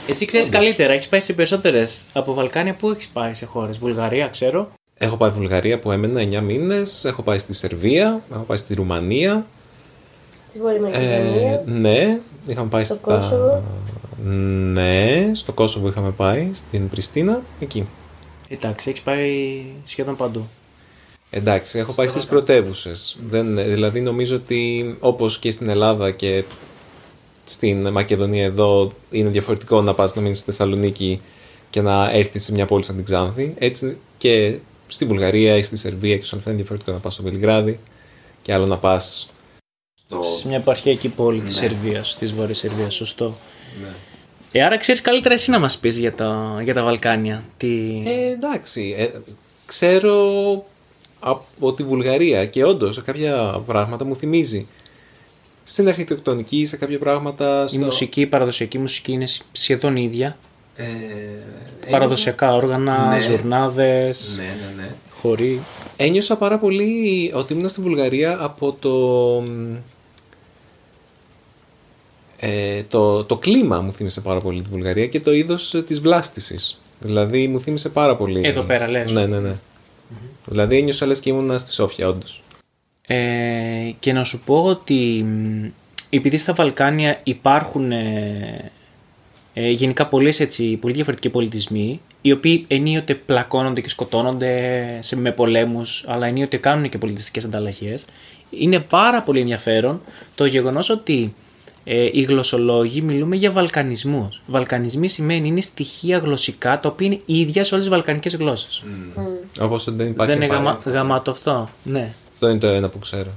Εσύ 0.08 0.24
ξέρεις 0.24 0.48
καλύτερα, 0.48 0.92
έχεις 0.92 1.08
πάει 1.08 1.20
σε 1.20 1.32
περισσότερες 1.32 2.02
από 2.12 2.34
Βαλκάνια. 2.34 2.74
Πού 2.74 2.90
έχεις 2.90 3.08
πάει 3.08 3.34
σε 3.34 3.46
χώρες, 3.46 3.78
Βουλγαρία, 3.78 4.26
ξέρω. 4.26 4.70
έχω 4.98 5.16
πάει 5.16 5.30
Βουλγαρία 5.30 5.78
που 5.78 5.92
έμενα 5.92 6.20
9 6.20 6.40
μήνες, 6.40 7.04
έχω 7.04 7.22
πάει 7.22 7.38
στη 7.38 7.52
Σερβία, 7.54 8.22
έχω 8.32 8.42
πάει 8.42 8.56
στη 8.56 8.74
Ρουμανία, 8.74 9.46
Στη 10.50 10.58
Βόρεια 10.58 10.76
Ε, 10.76 10.80
Μακεδονία. 10.80 11.62
ναι, 11.66 12.18
είχαμε 12.46 12.68
πάει 12.68 12.84
Στο 12.84 12.94
στα... 12.94 13.14
Κόσοβο. 13.14 13.62
Ναι, 14.72 15.30
στο 15.32 15.52
Κόσοβο 15.52 15.88
είχαμε 15.88 16.10
πάει, 16.10 16.50
στην 16.52 16.88
Πριστίνα, 16.88 17.42
εκεί. 17.60 17.86
Εντάξει, 18.48 18.90
έχεις 18.90 19.02
πάει 19.02 19.62
σχεδόν 19.84 20.16
παντού. 20.16 20.48
Εντάξει, 21.30 21.78
έχω 21.78 21.94
πάει 21.94 22.08
στις 22.08 22.26
πρωτεύουσες. 22.26 23.18
Δηλαδή 23.66 24.00
νομίζω 24.00 24.36
ότι 24.36 24.96
όπως 25.00 25.38
και 25.38 25.50
στην 25.50 25.68
Ελλάδα 25.68 26.10
και 26.10 26.44
στην 27.44 27.88
Μακεδονία 27.88 28.44
εδώ 28.44 28.92
είναι 29.10 29.28
διαφορετικό 29.28 29.82
να 29.82 29.94
πας 29.94 30.14
να 30.14 30.22
μείνεις 30.22 30.36
στη 30.38 30.46
Θεσσαλονίκη 30.50 31.20
και 31.70 31.80
να 31.80 32.10
έρθεις 32.10 32.44
σε 32.44 32.52
μια 32.52 32.66
πόλη 32.66 32.84
σαν 32.84 32.94
την 32.96 33.04
Ξάνθη. 33.04 33.54
Έτσι 33.58 33.96
και 34.18 34.54
στη 34.86 35.04
Βουλγαρία 35.04 35.56
ή 35.56 35.62
στη 35.62 35.76
Σερβία 35.76 36.16
και 36.16 36.24
στον 36.24 36.42
είναι 36.46 36.54
διαφορετικό 36.54 36.92
να 36.92 36.98
πας 36.98 37.12
στο 37.14 37.22
Βελιγράδι 37.22 37.78
και 38.42 38.52
άλλο 38.52 38.66
να 38.66 38.76
πας 38.76 39.26
στο... 40.10 40.22
Σε 40.22 40.48
μια 40.48 40.56
επαρχιακή 40.56 41.08
πόλη 41.08 41.40
της 41.40 41.56
Σερβίας, 41.56 42.16
της 42.18 42.32
Βόρειας 42.32 42.58
Σερβίας, 42.58 42.94
σωστό. 42.94 43.36
Ε, 44.52 44.62
άρα 44.62 44.76
ξέρεις 44.78 45.00
καλύτερα 45.00 45.34
εσύ 45.34 45.50
να 45.50 45.58
μας 45.58 45.78
πεις 45.78 45.98
για, 45.98 46.12
τα- 46.14 46.60
για 46.62 46.74
τα 46.74 46.82
Βαλκάνια. 46.82 47.44
Τι... 47.56 48.02
Ε, 48.06 48.28
εντάξει, 48.32 48.94
ε, 48.98 49.08
ξέρω 49.66 50.16
από 51.20 51.72
τη 51.72 51.82
Βουλγαρία 51.82 52.46
και 52.46 52.64
όντως 52.64 52.94
σε 52.94 53.00
κάποια 53.00 53.62
πράγματα 53.66 54.04
μου 54.04 54.16
θυμίζει. 54.16 54.66
Στην 55.64 55.88
αρχιτεκτονική, 55.88 56.64
σε 56.64 56.76
κάποια 56.76 56.98
πράγματα. 56.98 57.64
Η 57.64 57.68
Στο... 57.68 57.78
μουσική, 57.78 58.20
η 58.20 58.26
παραδοσιακή 58.26 58.78
μουσική 58.78 59.12
είναι 59.12 59.26
σχεδόν 59.52 59.96
ίδια. 59.96 60.36
Ε, 60.76 60.84
Παραδοσιακά 61.90 62.54
όργανα, 62.54 63.08
Ναι. 63.08 63.18
ζουρνάδες, 63.20 64.34
Ναι, 64.36 64.42
ναι, 64.42 64.82
ναι. 64.82 64.90
χωρί. 65.20 65.60
Ένιωσα 65.96 66.36
πάρα 66.36 66.58
πολύ 66.58 67.30
ότι 67.34 67.52
ήμουν 67.52 67.68
στη 67.68 67.80
Βουλγαρία 67.80 68.36
από 68.40 68.76
το. 68.80 68.90
Ε, 72.40 72.82
το, 72.82 73.24
το 73.24 73.36
κλίμα 73.36 73.80
μου 73.80 73.92
θύμισε 73.92 74.20
πάρα 74.20 74.40
πολύ 74.40 74.62
τη 74.62 74.68
Βουλγαρία 74.68 75.06
και 75.06 75.20
το 75.20 75.32
είδος 75.32 75.74
ε, 75.74 75.82
της 75.82 76.00
βλάστησης. 76.00 76.80
Δηλαδή 77.00 77.48
μου 77.48 77.60
θύμισε 77.60 77.88
πάρα 77.88 78.16
πολύ. 78.16 78.40
Εδώ 78.44 78.62
πέρα 78.62 78.88
λες. 78.88 79.12
Ναι, 79.12 79.26
ναι, 79.26 79.38
ναι. 79.38 79.54
Δηλαδή 80.44 80.76
ένιωσα 80.76 81.06
λες 81.06 81.20
και 81.20 81.30
ήμουνα 81.30 81.58
στη 81.58 81.72
Σόφια 81.72 82.08
όντως. 82.08 82.42
Ε, 83.06 83.90
και 83.98 84.12
να 84.12 84.24
σου 84.24 84.40
πω 84.44 84.64
ότι 84.64 85.24
μ, 85.24 85.64
επειδή 86.10 86.36
στα 86.36 86.52
Βαλκάνια 86.52 87.20
υπάρχουν 87.22 87.92
ε, 87.92 88.70
ε, 89.54 89.70
γενικά 89.70 90.06
πολλές 90.06 90.40
έτσι, 90.40 90.76
πολύ 90.76 90.94
διαφορετικοί 90.94 91.28
πολιτισμοί 91.28 92.00
οι 92.20 92.32
οποίοι 92.32 92.64
ενίοτε 92.68 93.14
πλακώνονται 93.14 93.80
και 93.80 93.88
σκοτώνονται 93.88 94.98
σε, 95.00 95.16
με 95.16 95.32
πολέμους 95.32 96.04
αλλά 96.08 96.26
ενίοτε 96.26 96.56
κάνουν 96.56 96.88
και 96.88 96.98
πολιτιστικές 96.98 97.44
ανταλλαγές 97.44 98.04
είναι 98.50 98.80
πάρα 98.80 99.22
πολύ 99.22 99.40
ενδιαφέρον 99.40 100.00
το 100.34 100.44
γεγονός 100.44 100.90
ότι 100.90 101.34
ε, 101.84 102.08
οι 102.12 102.22
γλωσσολόγοι 102.22 103.02
μιλούμε 103.02 103.36
για 103.36 103.50
βαλκανισμούς. 103.50 104.42
Βαλκανισμοί 104.46 105.08
σημαίνει 105.08 105.48
είναι 105.48 105.60
στοιχεία 105.60 106.18
γλωσσικά 106.18 106.80
τα 106.80 106.88
οποία 106.88 107.06
είναι 107.06 107.20
ίδια 107.24 107.64
σε 107.64 107.74
όλες 107.74 107.86
τις 107.86 107.94
βαλκανικές 107.94 108.36
γλώσσες. 108.36 108.82
Όπως 109.60 109.84
δεν 109.94 110.08
υπάρχει 110.08 110.32
Δεν 110.32 110.42
είναι 110.42 110.52
γαμα, 110.54 110.64
παρέμφατο. 110.64 110.96
γαμάτο 110.96 111.30
αυτό. 111.30 111.68
Ναι. 111.82 112.14
Αυτό 112.32 112.48
είναι 112.48 112.58
το 112.58 112.66
ένα 112.66 112.88
που 112.88 112.98
ξέρω. 112.98 113.30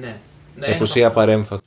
ναι. 0.00 0.16
ναι 0.56 0.66
Επουσία 0.66 1.10
παρέμφατο. 1.10 1.62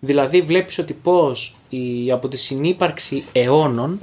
Δηλαδή 0.00 0.42
βλέπεις 0.42 0.78
ότι 0.78 0.92
πώς 0.92 1.56
η, 1.68 2.10
από 2.10 2.28
τη 2.28 2.36
συνύπαρξη 2.36 3.24
αιώνων 3.32 3.98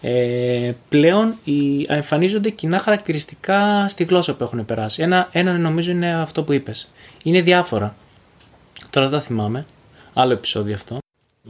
ε, 0.00 0.72
πλέον 0.88 1.34
οι, 1.44 1.86
εμφανίζονται 1.88 2.50
κοινά 2.50 2.78
χαρακτηριστικά 2.78 3.88
στη 3.88 4.04
γλώσσα 4.04 4.34
που 4.34 4.44
έχουν 4.44 4.64
περάσει. 4.64 5.02
Ένα, 5.02 5.28
ένα 5.32 5.58
νομίζω 5.58 5.90
είναι 5.90 6.14
αυτό 6.14 6.42
που 6.42 6.52
είπες. 6.52 6.88
Είναι 7.22 7.40
διάφορα. 7.40 7.96
Τώρα 8.94 9.08
δεν 9.08 9.18
τα 9.18 9.24
θυμάμαι. 9.24 9.66
Άλλο 10.12 10.32
επεισόδιο 10.32 10.74
αυτό. 10.74 10.98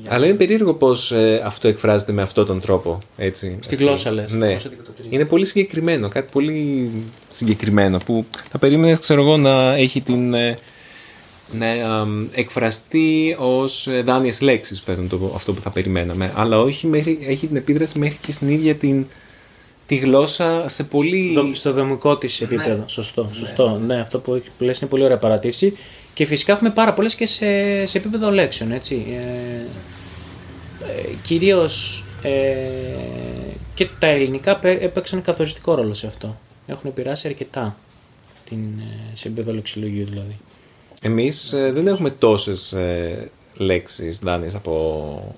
Αλλά 0.07 0.27
είναι 0.27 0.37
περίεργο 0.37 0.75
πώς 0.75 1.13
ε, 1.13 1.43
αυτό 1.45 1.69
εκφράζεται 1.69 2.13
με 2.13 2.23
αυτόν 2.23 2.47
τον 2.47 2.61
τρόπο. 2.61 2.99
Έτσι. 3.17 3.59
Στη 3.61 3.77
γλώσσα 3.77 4.11
λες. 4.11 4.33
Ναι. 4.33 4.53
πώς 4.53 4.65
αντικατοπτρίζεται. 4.65 5.15
Είναι 5.15 5.25
πολύ 5.25 5.45
συγκεκριμένο, 5.45 6.09
κάτι 6.09 6.29
πολύ 6.33 6.91
συγκεκριμένο 7.31 7.99
που 8.07 8.25
θα 8.51 8.59
περίμενες, 8.59 8.99
ξέρω 8.99 9.23
εγώ, 9.23 9.37
να 9.37 9.75
έχει 9.75 10.01
την... 10.01 10.35
ε, 10.35 10.59
να 11.53 11.67
αμ, 11.67 12.29
εκφραστεί 12.33 13.37
ως 13.39 13.87
ε, 13.87 14.03
δάνειες 14.03 14.41
λέξεις, 14.41 14.81
παίρνουν 14.81 15.09
το, 15.09 15.33
αυτό 15.35 15.53
που 15.53 15.61
θα 15.61 15.71
περιμέναμε. 15.71 16.33
Αλλά 16.37 16.61
όχι, 16.61 16.87
μέχρι, 16.87 17.19
έχει 17.27 17.47
την 17.47 17.57
επίδραση 17.57 17.99
μέχρι 17.99 18.19
και 18.21 18.33
στην 18.33 18.49
ίδια 18.49 18.75
την, 18.75 19.07
τη 19.87 19.97
γλώσσα 19.97 20.69
σε 20.69 20.85
πολύ... 20.85 21.33
Δο- 21.35 21.55
στο 21.55 21.73
δομικό 21.73 22.17
της 22.17 22.41
επίπεδο. 22.41 22.85
Σωστό. 22.87 23.31
σωστό. 23.33 23.81
Ναι. 23.87 24.01
αυτό 24.01 24.19
που, 24.19 24.43
που 24.59 24.65
λες 24.65 24.79
είναι 24.79 24.91
πολύ 24.91 25.05
ωραία 25.05 25.17
παρατήρηση. 25.17 25.77
Και 26.15 26.25
φυσικά 26.27 26.53
έχουμε 26.53 26.71
πάρα 26.71 26.93
πολλές 26.95 27.15
και 27.15 27.27
σε, 27.27 27.87
σε 27.87 27.99
επίπεδο 27.99 28.31
λέξεων. 28.31 28.73
Έτσι. 28.73 29.05
Ε, 29.19 29.65
ε, 30.87 31.15
κυρίως 31.23 32.05
ε, 32.23 32.31
και 33.75 33.89
τα 33.99 34.07
ελληνικά 34.07 34.57
πέ- 34.59 34.83
έπαιξαν 34.83 35.23
καθοριστικό 35.23 35.75
ρόλο 35.75 35.95
σε 35.95 36.07
αυτό. 36.07 36.39
Έχουν 36.67 36.91
επηρεάσει 36.91 37.29
αρκετά 37.29 37.77
την, 38.49 38.59
ε, 38.79 39.17
σε 39.17 39.29
επίπεδο 39.29 39.55
λεξιλογίου 39.55 40.05
δηλαδή. 40.05 40.37
Εμείς 41.03 41.53
ε, 41.53 41.73
δεν 41.73 41.87
έχουμε 41.87 42.11
τόσες 42.11 42.73
ε, 42.73 43.31
λέξεις 43.57 44.19
δάνειες 44.19 44.55
από 44.55 45.35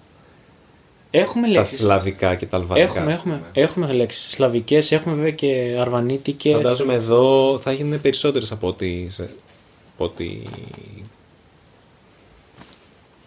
Έχουμε 1.10 1.46
τα 1.46 1.52
λέξεις. 1.52 1.78
σλαβικά 1.80 2.34
και 2.34 2.46
τα 2.46 2.56
αλβανικά. 2.56 2.86
Έχουμε, 2.86 3.12
ας 3.12 3.20
πούμε. 3.20 3.34
έχουμε, 3.34 3.50
έχουμε 3.64 3.92
λέξεις 3.92 4.32
σλαβικές, 4.32 4.92
έχουμε 4.92 5.14
βέβαια 5.14 5.30
και 5.30 5.76
αρβανίτικες. 5.80 6.52
Φαντάζομαι 6.52 6.94
εδώ 6.94 7.58
θα 7.62 7.72
γίνουν 7.72 8.00
περισσότερες 8.00 8.52
από 8.52 8.66
ό,τι, 8.66 9.06
σε- 9.08 9.30
από 9.96 10.04
ό,τι 10.04 10.42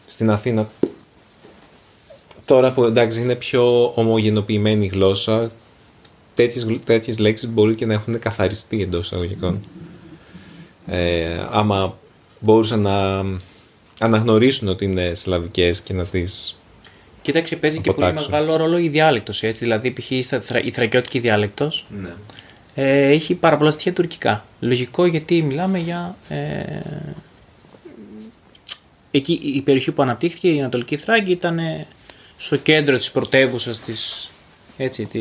στην 0.06 0.30
Αθήνα. 0.32 0.70
Τώρα 2.46 2.72
που 2.74 2.84
εντάξει 2.84 3.22
είναι 3.22 3.36
πιο 3.36 3.92
ομογενοποιημένη 3.96 4.86
η 4.86 4.88
γλώσσα, 4.88 5.52
τέτοιες, 6.36 6.64
γλ- 6.64 6.82
τέτοιες 6.84 7.20
λέξεις 7.20 7.50
μπορεί 7.50 7.76
και 7.76 7.86
να 7.86 7.94
έχουν 7.94 8.20
καθαριστεί 8.20 8.82
εντός 8.82 9.06
εισαγωγικών. 9.06 9.64
Ε, 10.88 11.46
άμα 11.52 11.98
μπορούσαν 12.40 12.82
να 12.82 13.26
αναγνωρίσουν 14.00 14.68
ότι 14.68 14.86
είναι 14.86 15.14
σλαβικές 15.14 15.82
και 15.82 15.94
να 15.94 16.06
τις... 16.06 16.60
Κοίταξε, 17.22 17.56
παίζει 17.56 17.80
και 17.82 17.92
πολύ 17.92 18.06
αποτάξουν. 18.06 18.32
μεγάλο 18.32 18.56
ρόλο 18.56 18.78
η 18.78 18.88
διάλεκτος, 18.90 19.44
έτσι. 19.44 19.64
Δηλαδή, 19.64 19.92
π.χ. 19.92 20.12
η, 20.12 20.24
θρα- 20.24 20.64
η 20.64 20.72
θρακιώτικη 20.72 21.20
διάλεκτος 21.20 21.86
Ναι. 22.02 22.14
Ε, 22.76 23.12
έχει 23.12 23.36
πάρα 23.36 23.58
πολλά 23.58 23.72
στοιχεία 23.72 23.94
τουρκικά. 23.94 24.46
Λογικό 24.60 25.06
γιατί 25.06 25.42
μιλάμε 25.42 25.80
για. 25.80 26.16
Ε, 26.30 26.80
εκεί 29.12 29.40
η 29.44 29.62
περιοχή 29.62 29.92
που 29.92 30.02
αναπτύχθηκε, 30.02 30.50
η 30.50 30.60
Ανατολική 30.60 30.98
Θράκη, 30.98 31.32
ήταν 31.32 31.60
ε, 31.60 31.88
στο 32.38 32.56
κέντρο 32.56 32.98
της 32.98 33.12
πρωτεύουσας 33.12 33.80
της, 33.80 34.30
έτσι, 34.78 35.06
τη, 35.06 35.20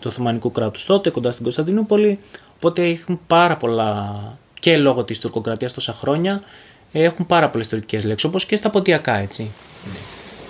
του 0.00 0.06
Οθωμανικού 0.06 0.50
κράτους 0.50 0.84
τότε, 0.84 1.10
κοντά 1.10 1.30
στην 1.30 1.42
Κωνσταντινούπολη. 1.42 2.18
Οπότε 2.56 2.84
έχουν 2.88 3.20
πάρα 3.26 3.56
πολλά, 3.56 4.38
και 4.60 4.76
λόγω 4.76 5.04
της 5.04 5.18
τουρκοκρατίας 5.18 5.72
τόσα 5.72 5.92
χρόνια, 5.92 6.42
ε, 6.92 7.02
έχουν 7.02 7.26
πάρα 7.26 7.50
πολλές 7.50 7.68
τουρκικές 7.68 8.04
λέξεις, 8.04 8.28
όπως 8.28 8.46
και 8.46 8.56
στα 8.56 8.70
ποντιακά, 8.70 9.16
έτσι. 9.16 9.50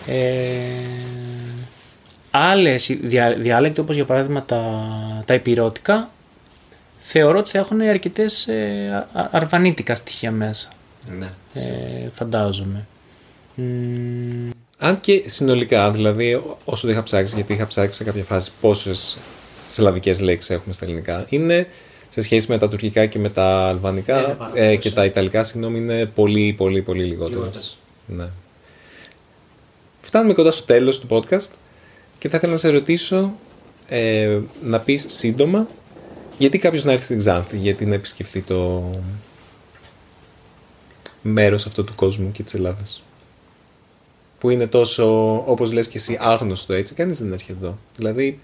Ε, 0.06 0.58
άλλες 2.30 2.96
δια, 3.02 3.34
διάλεκτοι 3.34 3.80
όπως 3.80 3.94
για 3.94 4.04
παράδειγμα 4.04 4.44
τα, 4.44 4.84
τα 5.26 5.34
υπηρώτικα 5.34 6.10
θεωρώ 7.06 7.38
ότι 7.38 7.50
θα 7.50 7.58
έχουν 7.58 7.80
αρκετές 7.80 8.48
ε, 8.48 9.06
α- 9.12 9.20
α- 9.20 9.28
αρβανίτικα 9.30 9.94
στοιχεία 9.94 10.30
μέσα 10.30 10.68
ναι. 11.18 11.28
ε, 11.54 12.08
φαντάζομαι 12.10 12.86
Μ, 13.54 14.50
Αν 14.78 15.00
και 15.00 15.22
συνολικά, 15.26 15.90
δηλαδή 15.90 16.42
όσο 16.64 16.86
το 16.86 16.92
είχα 16.92 17.02
ψάξει, 17.02 17.34
γιατί 17.34 17.52
είχα 17.52 17.66
ψάξει 17.66 17.96
σε 17.96 18.04
κάποια 18.04 18.24
φάση 18.24 18.52
πόσες 18.60 19.16
σλαβικές 19.68 20.20
λέξεις 20.20 20.50
έχουμε 20.50 20.74
στα 20.74 20.84
ελληνικά, 20.84 21.26
είναι 21.28 21.66
σε 22.08 22.22
σχέση 22.22 22.50
με 22.50 22.58
τα 22.58 22.68
τουρκικά 22.68 23.06
και 23.06 23.18
με 23.18 23.28
τα 23.28 23.68
αλβανικά 23.68 24.18
Είναι 24.18 24.34
πάρα 24.34 24.50
ε, 24.54 24.60
πολλές, 24.60 24.78
και 24.78 24.88
ε. 24.88 24.92
τα 24.92 25.04
ιταλικά, 25.04 25.44
συγγνώμη, 25.44 25.78
είναι 25.78 26.06
πολύ, 26.06 26.52
πολύ, 26.52 26.82
πολύ 26.82 27.04
λιγότερες. 27.04 27.46
Λιγότερες. 27.46 27.78
Ναι. 28.06 28.28
Φτάνουμε 30.00 30.34
κοντά 30.34 30.50
στο 30.50 30.64
τέλος 30.64 31.00
του 31.00 31.06
podcast 31.10 31.50
και 32.18 32.28
θα 32.28 32.36
ήθελα 32.36 32.52
να 32.52 32.58
σε 32.58 32.68
ρωτήσω 32.68 33.32
ε, 33.88 34.38
να 34.62 34.80
πεις 34.80 35.04
σύντομα 35.08 35.68
γιατί 36.38 36.58
κάποιος 36.58 36.84
να 36.84 36.92
έρθει 36.92 37.04
στην 37.04 37.18
Ξάνθη, 37.18 37.56
γιατί 37.56 37.86
να 37.86 37.94
επισκεφτεί 37.94 38.40
το 38.42 38.90
μέρος 41.22 41.66
αυτό 41.66 41.84
του 41.84 41.94
κόσμου 41.94 42.32
και 42.32 42.42
της 42.42 42.54
Ελλάδας 42.54 43.02
που 44.44 44.50
είναι 44.50 44.66
τόσο, 44.66 45.34
όπως 45.46 45.72
λες 45.72 45.88
και 45.88 45.98
εσύ, 45.98 46.18
άγνωστο 46.20 46.72
έτσι, 46.72 46.94
κανείς 46.94 47.18
δεν 47.18 47.32
έρχεται 47.32 47.58
εδώ. 47.60 47.78
Δηλαδή, 47.96 48.40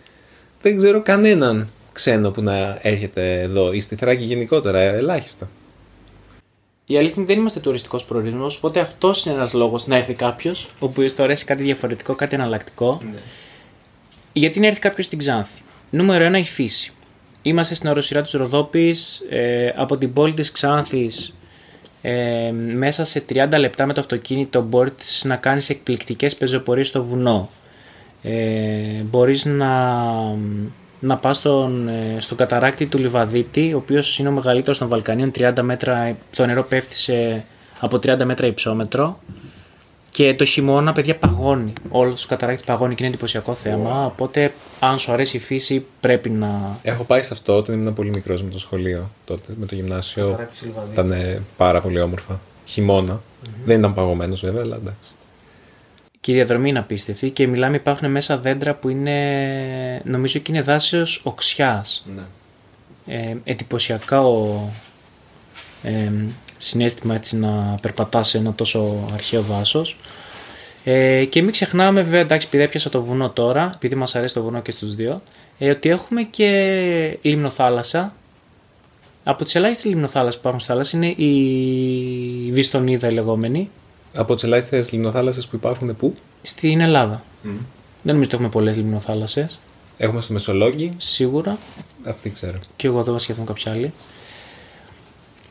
δεν 0.63 0.77
ξέρω 0.77 1.03
κανέναν 1.03 1.69
ξένο 1.93 2.31
που 2.31 2.43
να 2.43 2.79
έρχεται 2.83 3.41
εδώ 3.41 3.73
ή 3.73 3.81
στη 3.81 3.97
Θράκη 3.97 4.25
γενικότερα, 4.25 4.81
ε, 4.81 4.97
ελάχιστα. 4.97 5.51
η 6.87 6.97
αλήθεια 6.97 7.15
είναι 7.15 7.23
ότι 7.23 7.33
δεν 7.33 7.41
είμαστε 7.41 7.61
τουριστικός 7.61 8.05
προορισμός 8.05 8.57
οπότε 8.57 8.81
αυτός 8.81 9.25
είναι 9.25 9.35
ένας 9.35 9.53
λόγος 9.53 9.87
να 9.87 9.97
έρθει 9.97 10.15
κάποιος, 10.15 10.69
όπου 10.79 11.11
θα 11.11 11.23
αρέσει 11.23 11.45
κάτι 11.45 11.63
διαφορετικό, 11.63 12.15
κάτι 12.15 12.35
εναλλακτικό 12.35 13.03
Γιατί 14.33 14.61
να 14.61 14.67
έρθει 14.67 14.81
κάποιος 14.81 15.07
στην 15.07 15.19
Ξάνθη. 15.19 15.63
Νούμερο 15.91 16.25
1 16.25 16.39
η 16.39 16.45
φύση. 16.45 16.93
Είμαστε 17.43 17.75
στην 17.75 17.89
οροσυρά 17.89 18.23
της 18.23 18.33
Ροδόπης, 18.33 19.23
ε, 19.31 19.73
από 19.77 19.97
την 19.97 20.13
πόλη 20.13 20.35
της 20.35 20.53
Ξάνθης 20.53 21.35
ε, 22.03 22.51
μέσα 22.53 23.05
σε 23.05 23.25
30 23.29 23.59
λεπτά 23.59 23.87
με 23.87 23.93
το 23.93 24.01
αυτοκίνητο 24.01 24.63
μπορείς 24.63 25.25
να 25.25 25.37
κάνεις 25.37 25.71
εκπληκτικές 25.71 26.37
πεζοπορίες 26.37 26.89
στο 26.89 27.05
βουνό. 27.05 27.49
Ε, 28.23 29.03
μπορείς 29.03 29.45
να, 29.45 30.05
να 31.01 31.17
πας 31.17 31.37
στον, 31.37 31.89
ε, 31.89 32.17
στον 32.19 32.37
καταράκτη 32.37 32.87
του 32.87 32.99
Λιβαδίτη, 32.99 33.73
ο 33.73 33.77
οποίος 33.77 34.19
είναι 34.19 34.29
ο 34.29 34.33
μεγαλύτερος 34.33 34.79
των 34.79 34.89
Βαλκανίων, 34.89 35.31
30 35.39 35.63
μέτρα, 35.63 36.17
το 36.37 36.47
νερό 36.47 36.63
πέφτει 36.63 36.95
σε, 36.95 37.45
από 37.81 37.97
30 37.97 38.25
μέτρα 38.25 38.47
υψόμετρο. 38.47 39.21
Και 40.11 40.35
το 40.35 40.45
χειμώνα, 40.45 40.93
παιδιά, 40.93 41.17
παγώνει. 41.17 41.73
Όλο 41.89 42.13
ο 42.13 42.27
καταράκτη 42.29 42.65
παγώνει 42.67 42.95
και 42.95 43.03
είναι 43.03 43.13
εντυπωσιακό 43.13 43.55
θέμα. 43.55 44.07
Οπότε, 44.07 44.53
αν 44.81 44.99
σου 44.99 45.13
αρέσει 45.13 45.37
η 45.37 45.41
φύση, 45.41 45.87
πρέπει 46.01 46.31
να. 46.31 46.79
Έχω 46.83 47.05
πάει 47.05 47.23
σε 47.23 47.29
αυτό 47.33 47.57
όταν 47.57 47.75
ήμουν 47.75 47.95
πολύ 47.95 48.11
μικρός 48.11 48.43
με 48.43 48.51
το 48.51 48.59
σχολείο 48.59 49.11
τότε, 49.25 49.53
με 49.57 49.67
το 49.67 49.75
γυμνάσιο. 49.75 50.25
Καταρράκτης 50.25 50.63
Λιβαδίου. 50.63 50.93
Ήταν 50.93 51.11
ε, 51.11 51.43
πάρα 51.57 51.81
πολύ 51.81 52.01
όμορφα. 52.01 52.41
Χειμώνα. 52.65 53.21
Δεν 53.65 53.79
ήταν 53.79 53.95
παγωμένος 53.95 54.41
βέβαια, 54.41 54.63
αλλά 54.63 54.77
εντάξει. 54.77 55.13
Και 56.21 56.33
η 56.33 56.35
διαδρομή 56.35 56.69
είναι 56.69 56.79
απίστευτη. 56.79 57.31
Και 57.31 57.47
μιλάμε, 57.47 57.77
υπάρχουν 57.77 58.11
μέσα 58.11 58.39
δέντρα 58.39 58.75
που 58.75 58.89
είναι. 58.89 60.03
Νομίζω 60.05 60.39
και 60.39 60.53
είναι 60.53 60.63
δάσεως 60.63 61.21
οξιάς. 61.25 62.07
Ναι. 62.15 62.23
Ε, 63.15 63.37
εντυπωσιακό 63.45 64.73
ε, 65.83 66.11
συνέστημα 66.63 67.15
έτσι 67.15 67.39
να 67.39 67.75
περπατάς 67.83 68.29
σε 68.29 68.39
ένα 68.39 68.55
τόσο 68.55 69.05
αρχαίο 69.13 69.43
δάσος. 69.43 69.97
Ε, 70.85 71.25
και 71.25 71.43
μην 71.43 71.53
ξεχνάμε 71.53 72.03
βέβαια, 72.03 72.21
εντάξει, 72.21 72.47
επειδή 72.47 72.63
έπιασα 72.63 72.91
το 72.91 73.03
βουνό 73.03 73.31
τώρα, 73.31 73.73
επειδή 73.75 73.95
μας 73.95 74.15
αρέσει 74.17 74.35
το 74.35 74.43
βουνό 74.43 74.61
και 74.61 74.71
στους 74.71 74.95
δύο, 74.95 75.23
ε, 75.59 75.71
ότι 75.71 75.89
έχουμε 75.89 76.23
και 76.23 77.19
λιμνοθάλασσα. 77.23 78.15
Από 79.25 79.45
τις 79.45 79.55
ελάχιστες 79.55 79.91
λιμνοθάλασσες 79.91 80.35
που 80.35 80.41
υπάρχουν 80.41 80.61
στη 80.61 80.71
θάλασσα 80.71 80.97
είναι 80.97 81.07
η 81.07 82.53
Βιστονίδα 82.53 83.09
η 83.09 83.13
λεγόμενη, 83.13 83.71
Από 84.15 84.35
τις 84.35 84.45
ελάχιστες 84.45 84.93
λιμνοθάλασσες 84.93 85.47
που 85.47 85.57
υπάρχουν 85.57 85.97
πού; 85.97 86.15
Στην 86.43 86.81
Ελλάδα. 86.81 87.25
Δεν 87.43 88.15
νομίζω 88.15 88.25
ότι 88.25 88.35
έχουμε 88.35 88.49
πολλές 88.49 88.77
λιμνοθάλασσες. 88.77 89.59
Έχουμε 89.99 90.21
στο 90.21 90.33
Μεσολόγγι. 90.33 90.95
Σίγουρα. 90.97 91.59
Αυτή 92.05 92.31
ξέρω. 92.31 92.59
Και 92.77 92.87
εγώ 92.87 92.99
εδώ 93.01 93.19
σκέφτομαι 93.19 93.47
κάποια 93.47 93.73
άλλη. 93.73 93.93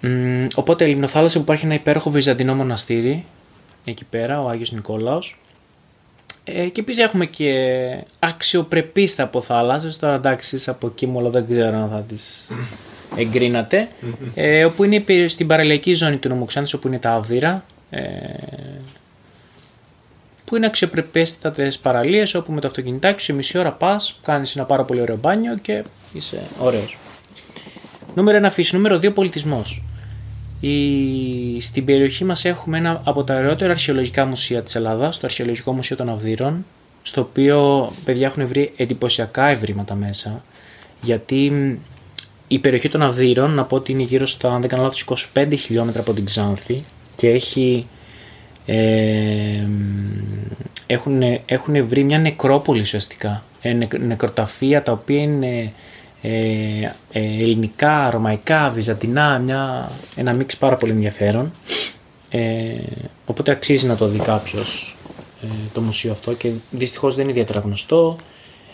Μ, 0.01 0.45
οπότε, 0.55 0.85
λιμνοθάλασσα 0.85 1.38
που 1.38 1.43
υπάρχει 1.43 1.65
ένα 1.65 1.73
υπέροχο 1.73 2.09
βυζαντινό 2.09 2.55
μοναστήρι. 2.55 3.25
Εκεί 3.85 4.05
πέρα, 4.05 4.41
ο 4.41 4.47
Άγιος 4.49 4.71
Νικόλαος. 4.71 5.39
Ε, 6.43 6.67
και 6.67 6.81
επίσης 6.81 7.03
έχουμε 7.03 7.25
και 7.25 7.53
αξιοπρεπείς 8.19 9.19
από 9.19 9.41
θάλασσες. 9.41 9.97
Τώρα 9.97 10.15
εντάξει, 10.15 10.55
εσείς 10.55 10.67
από 10.67 10.88
εκεί 10.88 11.07
μόνο 11.07 11.29
δεν 11.29 11.45
ξέρω 11.49 11.77
αν 11.77 11.89
θα 11.89 12.01
τις 12.07 12.51
εγκρίνατε. 13.15 13.88
ε, 14.35 14.65
όπου 14.65 14.83
είναι 14.83 15.03
η- 15.07 15.27
στην 15.27 15.47
παραλιακή 15.47 15.93
ζώνη 15.93 16.17
του 16.17 16.29
νομού 16.29 16.45
Ξάνθης, 16.45 16.73
όπου 16.73 16.88
είναι 16.88 16.99
τα 16.99 17.12
Αβδύρα. 17.12 17.63
Ε, 17.89 17.99
που 20.45 20.55
είναι 20.55 20.65
αξιοπρεπέστατες 20.65 21.77
παραλίες 21.79 22.33
όπου 22.35 22.51
με 22.51 22.59
το 22.62 22.67
αυτοκινητάκι 22.67 23.19
σου 23.19 23.25
σε 23.25 23.33
μισή 23.33 23.57
ώρα 23.57 23.71
πας, 23.71 24.19
κάνεις 24.23 24.55
ένα 24.55 24.65
πάρα 24.65 24.83
πολύ 24.83 25.01
ωραίο 25.01 25.15
μπάνιο 25.17 25.57
και 25.57 25.83
είσαι 26.13 26.41
ωραίος. 26.59 26.97
Νούμερο 28.15 28.38
1 28.38 28.49
φύση. 28.51 28.75
Νούμερο 28.75 28.97
2 28.99 29.12
πολιτισμός. 29.13 29.83
Η... 30.59 31.59
Στην 31.59 31.85
περιοχή 31.85 32.25
μας 32.25 32.45
έχουμε 32.45 32.77
ένα 32.77 33.01
από 33.05 33.23
τα 33.23 33.35
ωραιότερα 33.35 33.71
αρχαιολογικά 33.71 34.25
μουσεία 34.25 34.61
της 34.61 34.75
Ελλάδας, 34.75 35.19
το 35.19 35.27
Αρχαιολογικό 35.27 35.73
Μουσείο 35.73 35.95
των 35.95 36.09
Αυδείρων, 36.09 36.65
στο 37.01 37.21
οποίο 37.21 37.89
παιδιά 38.05 38.27
έχουν 38.27 38.47
βρει 38.47 38.73
εντυπωσιακά 38.75 39.47
ευρήματα 39.47 39.95
μέσα, 39.95 40.43
γιατί 41.01 41.51
μ, 41.51 41.75
η 42.47 42.59
περιοχή 42.59 42.89
των 42.89 43.01
Αυδείρων, 43.01 43.51
να 43.51 43.63
πω 43.63 43.75
ότι 43.75 43.91
είναι 43.91 44.03
γύρω 44.03 44.25
στα, 44.25 44.53
αν 44.53 44.61
δεν 44.61 44.69
κάνω 44.69 44.83
λάθος, 44.83 45.29
25 45.33 45.53
χιλιόμετρα 45.57 46.01
από 46.01 46.13
την 46.13 46.25
Ξάνθη 46.25 46.83
και 47.15 47.29
έχει 47.29 47.87
ε, 48.65 49.67
έχουν, 50.87 51.21
έχουν 51.45 51.87
βρει 51.87 52.03
μια 52.03 52.19
νεκρόπολη 52.19 52.81
ουσιαστικά. 52.81 53.43
Ε, 53.61 53.73
νεκ- 53.73 53.99
νεκροταφεία 53.99 54.83
τα 54.83 54.91
οποία 54.91 55.21
είναι 55.21 55.73
ε, 56.21 56.29
ε, 57.12 57.19
ελληνικά, 57.19 58.10
ρωμαϊκά, 58.10 58.69
βυζαντινά, 58.69 59.39
μια, 59.39 59.91
ένα 60.15 60.36
μίξ 60.36 60.58
πάρα 60.58 60.75
πολύ 60.75 60.91
ενδιαφέρον. 60.91 61.53
Ε, 62.29 62.75
οπότε 63.25 63.51
αξίζει 63.51 63.88
να 63.88 63.95
το 63.95 64.08
δει 64.08 64.19
κάποιος 64.19 64.95
το 65.73 65.82
μουσείο 65.82 66.12
αυτό 66.12 66.34
και 66.34 66.51
δυστυχώς 66.71 67.15
δεν 67.15 67.23
είναι 67.23 67.32
ιδιαίτερα 67.32 67.60
γνωστό. 67.60 68.17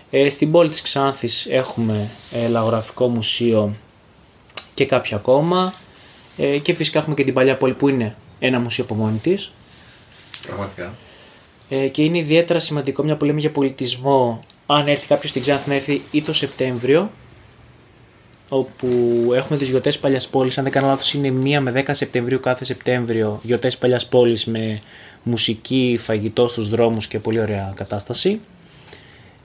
Ε, 0.09 0.29
στην 0.29 0.51
πόλη 0.51 0.69
της 0.69 0.81
Ξάνθης 0.81 1.45
έχουμε 1.45 2.09
ε, 2.31 2.47
λαγογραφικό 2.47 3.07
μουσείο 3.07 3.75
και 4.73 4.85
κάποια 4.85 5.17
ακόμα. 5.17 5.73
Ε, 6.37 6.57
και 6.57 6.73
φυσικά 6.73 6.99
έχουμε 6.99 7.15
και 7.15 7.23
την 7.23 7.33
παλιά 7.33 7.57
πόλη 7.57 7.73
που 7.73 7.89
είναι 7.89 8.15
ένα 8.39 8.59
μουσείο 8.59 8.83
από 8.83 8.95
μόνη 8.95 9.17
της. 9.17 9.51
Πραγματικά. 10.47 10.93
Ε, 11.69 11.87
και 11.87 12.03
είναι 12.03 12.17
ιδιαίτερα 12.17 12.59
σημαντικό, 12.59 13.03
μια 13.03 13.15
που 13.15 13.25
λέμε 13.25 13.39
για 13.39 13.51
πολιτισμό, 13.51 14.39
αν 14.65 14.87
έρθει 14.87 15.07
κάποιος 15.07 15.29
στην 15.29 15.41
Ξάνθη 15.41 15.69
να 15.69 15.75
έρθει 15.75 16.01
ή 16.11 16.21
το 16.21 16.33
Σεπτέμβριο, 16.33 17.11
όπου 18.49 18.87
έχουμε 19.35 19.57
τις 19.57 19.69
γιορτές 19.69 19.97
Παλιάς 19.99 20.27
Πόλης, 20.27 20.57
αν 20.57 20.63
δεν 20.63 20.73
κάνω 20.73 20.87
λάθος 20.87 21.13
είναι 21.13 21.57
1 21.57 21.59
με 21.59 21.71
10 21.71 21.83
Σεπτεμβρίου 21.91 22.39
κάθε 22.39 22.65
Σεπτέμβριο, 22.65 23.39
γιορτές 23.43 23.77
Παλιάς 23.77 24.07
Πόλης 24.07 24.45
με 24.45 24.81
μουσική, 25.23 25.97
φαγητό 26.01 26.47
στους 26.47 26.69
δρόμους 26.69 27.07
και 27.07 27.19
πολύ 27.19 27.39
ωραία 27.39 27.73
κατάσταση. 27.75 28.39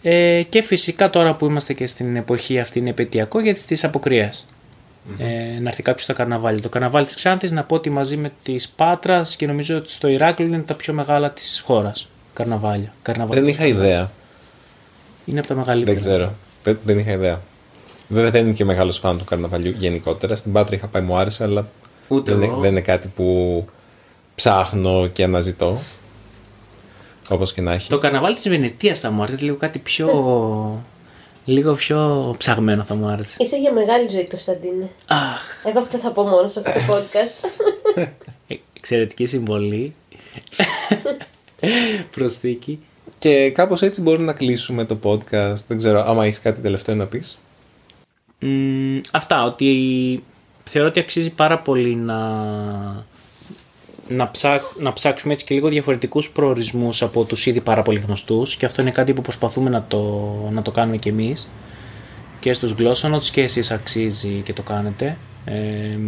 Ε, 0.03 0.43
και 0.49 0.63
φυσικά 0.63 1.11
τώρα 1.11 1.35
που 1.35 1.47
είμαστε 1.47 1.73
και 1.73 1.87
στην 1.87 2.17
εποχή 2.17 2.59
αυτή 2.61 2.79
είναι 2.79 2.91
επαιτειακό 2.91 3.41
για 3.41 3.55
τις 3.55 3.85
αποκριές. 3.85 4.45
Ε, 5.19 5.59
να 5.61 5.69
έρθει 5.69 5.83
κάποιος 5.83 6.03
στο 6.05 6.13
καρναβάλι. 6.13 6.61
Το 6.61 6.69
καρναβάλι 6.69 7.07
της 7.07 7.15
Ξάνθης, 7.15 7.53
να 7.53 7.65
πω 7.65 7.75
ότι 7.75 7.91
μαζί 7.91 8.17
με 8.17 8.33
τη 8.43 8.55
Πάτρας 8.77 9.37
και 9.37 9.47
νομίζω 9.47 9.77
ότι 9.77 9.91
στο 9.91 10.09
Ηράκλειο 10.09 10.49
είναι 10.49 10.63
τα 10.63 10.75
πιο 10.75 10.93
μεγάλα 10.93 11.31
της 11.31 11.63
χώρας. 11.65 12.09
Καρναβάλια. 12.33 12.95
Καρναβάλι 13.03 13.41
Δεν 13.41 13.49
της 13.49 13.59
είχα 13.59 13.65
Πάτρας. 13.73 13.91
ιδέα. 13.91 14.11
Είναι 15.25 15.39
από 15.39 15.49
τα 15.49 15.55
μεγαλύτερα. 15.55 15.93
Δεν 15.99 16.03
ξέρω. 16.03 16.35
Δεν, 16.63 16.79
δεν 16.85 16.99
είχα 16.99 17.11
ιδέα. 17.13 17.41
Βέβαια 18.13 18.31
δεν 18.31 18.45
είμαι 18.45 18.53
και 18.53 18.65
μεγάλος 18.65 18.99
φαν 18.99 19.19
του 19.19 19.25
καρναβαλιού 19.25 19.75
γενικότερα. 19.79 20.37
Στην 20.37 20.53
Πάτρα 20.53 20.77
είχα 20.77 20.87
πάει, 20.87 21.03
μου 21.03 21.17
άρεσε, 21.17 21.45
αλλά 21.45 21.69
Ούτε 22.09 22.33
δεν, 22.35 22.43
εγώ. 22.43 22.53
είναι, 22.53 22.61
δεν 22.61 22.71
είναι 22.71 22.81
κάτι 22.81 23.09
που 23.17 23.65
ψάχνω 24.35 25.07
και 25.07 25.23
αναζητώ. 25.25 25.79
Όπως 27.31 27.53
και 27.53 27.61
να 27.61 27.73
έχει. 27.73 27.89
Το 27.89 27.99
καρναβάλι 27.99 28.35
της 28.35 28.49
Βενετίας 28.49 29.01
θα 29.01 29.11
μου 29.11 29.23
άρεσε 29.23 29.45
λίγο 29.45 29.57
κάτι 29.57 29.79
πιο. 29.79 30.09
λίγο 31.45 31.75
πιο 31.75 32.35
ψαγμένο 32.39 32.83
θα 32.83 32.95
μου 32.95 33.07
άρεσε. 33.07 33.37
Είσαι 33.41 33.57
για 33.59 33.73
μεγάλη 33.73 34.09
ζωή, 34.09 34.29
Κωνσταντίνε. 34.29 34.91
Αχ, 35.07 35.41
Εγώ 35.65 35.79
αυτό 35.79 35.99
θα 35.99 36.11
πω 36.11 36.23
μόνο 36.23 36.49
σε 36.49 36.61
αυτό 36.61 36.73
το 36.73 36.81
podcast. 36.89 37.61
ε, 38.49 38.55
εξαιρετική 38.73 39.27
συμβολή. 39.27 39.95
Προσθήκη. 42.11 42.81
Και 43.19 43.51
κάπως 43.51 43.83
έτσι 43.83 44.01
μπορούμε 44.01 44.25
να 44.25 44.33
κλείσουμε 44.33 44.85
το 44.85 44.99
podcast. 45.03 45.55
Δεν 45.69 45.77
ξέρω, 45.77 46.05
άμα 46.07 46.25
έχεις 46.25 46.41
κάτι 46.41 46.61
τελευταίο 46.61 46.95
να 46.95 47.07
πεις. 47.07 47.39
Μ, 48.41 48.99
αυτά, 49.13 49.45
ότι 49.45 50.23
θεωρώ 50.65 50.89
ότι 50.89 51.01
αξίζει 51.01 51.31
πάρα 51.31 51.59
πολύ 51.59 51.95
να, 51.95 52.19
να, 54.09 54.31
ψάξ, 54.31 54.65
να 54.79 54.93
ψάξουμε 54.93 55.33
έτσι 55.33 55.45
και 55.45 55.55
λίγο 55.55 55.69
διαφορετικούς 55.69 56.31
προορισμούς 56.31 57.03
από 57.03 57.25
τους 57.25 57.47
ήδη 57.47 57.61
πάρα 57.61 57.83
πολύ 57.83 57.99
γνωστούς 57.99 58.57
και 58.57 58.67
αυτό 58.67 58.83
είναι 58.83 58.91
κάτι 58.91 59.13
που 59.13 59.23
προσπαθούμε 59.23 59.71
να 59.71 59.85
το, 59.89 60.33
να 60.51 60.63
το 60.63 60.71
κάνουμε 60.71 60.97
κι 60.97 61.09
εμείς 61.09 61.51
και 62.41 62.53
στους 62.53 62.75
Glossonotes 62.79 63.23
και 63.33 63.43
εσείς 63.43 63.71
αξίζει 63.71 64.41
και 64.45 64.53
το 64.53 64.63
κάνετε. 64.63 65.17
Ε, 65.45 65.99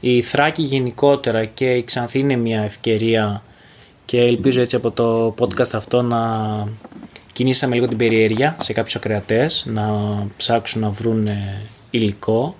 η 0.00 0.22
Θράκη 0.22 0.62
γενικότερα 0.62 1.44
και 1.44 1.70
η 1.70 1.84
Ξανθή 1.84 2.18
είναι 2.18 2.36
μια 2.36 2.62
ευκαιρία 2.62 3.42
και 4.04 4.20
ελπίζω 4.20 4.60
έτσι 4.60 4.76
από 4.76 4.90
το 4.90 5.34
podcast 5.38 5.72
αυτό 5.72 6.02
να 6.02 6.18
κινήσαμε 7.32 7.74
λίγο 7.74 7.86
την 7.86 7.96
περιέργεια 7.96 8.56
σε 8.60 8.72
κάποιους 8.72 8.96
ακροατές 8.96 9.64
να 9.68 10.26
ψάξουν 10.36 10.80
να 10.80 10.90
βρουν 10.90 11.26
ε, 11.26 11.62
υλικό. 11.90 12.56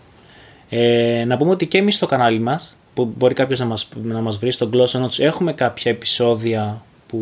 Ε, 0.68 1.24
να 1.26 1.37
πούμε 1.37 1.50
ότι 1.50 1.66
και 1.66 1.78
εμείς 1.78 1.94
στο 1.94 2.06
κανάλι 2.06 2.38
μας 2.38 2.76
που 2.94 3.12
μπορεί 3.16 3.35
κάποιος 3.35 3.58
να 3.58 3.66
μας, 3.66 3.88
να 4.02 4.20
μας 4.20 4.38
βρει 4.38 4.50
στο 4.50 4.70
Gloss 4.72 5.02
Notes 5.02 5.18
έχουμε 5.18 5.52
κάποια 5.52 5.90
επεισόδια 5.90 6.85
που 7.06 7.20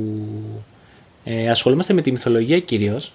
ε, 1.24 1.50
ασχολούμαστε 1.50 1.92
με 1.92 2.00
τη 2.00 2.10
μυθολογία 2.10 2.58
κυρίως 2.58 3.12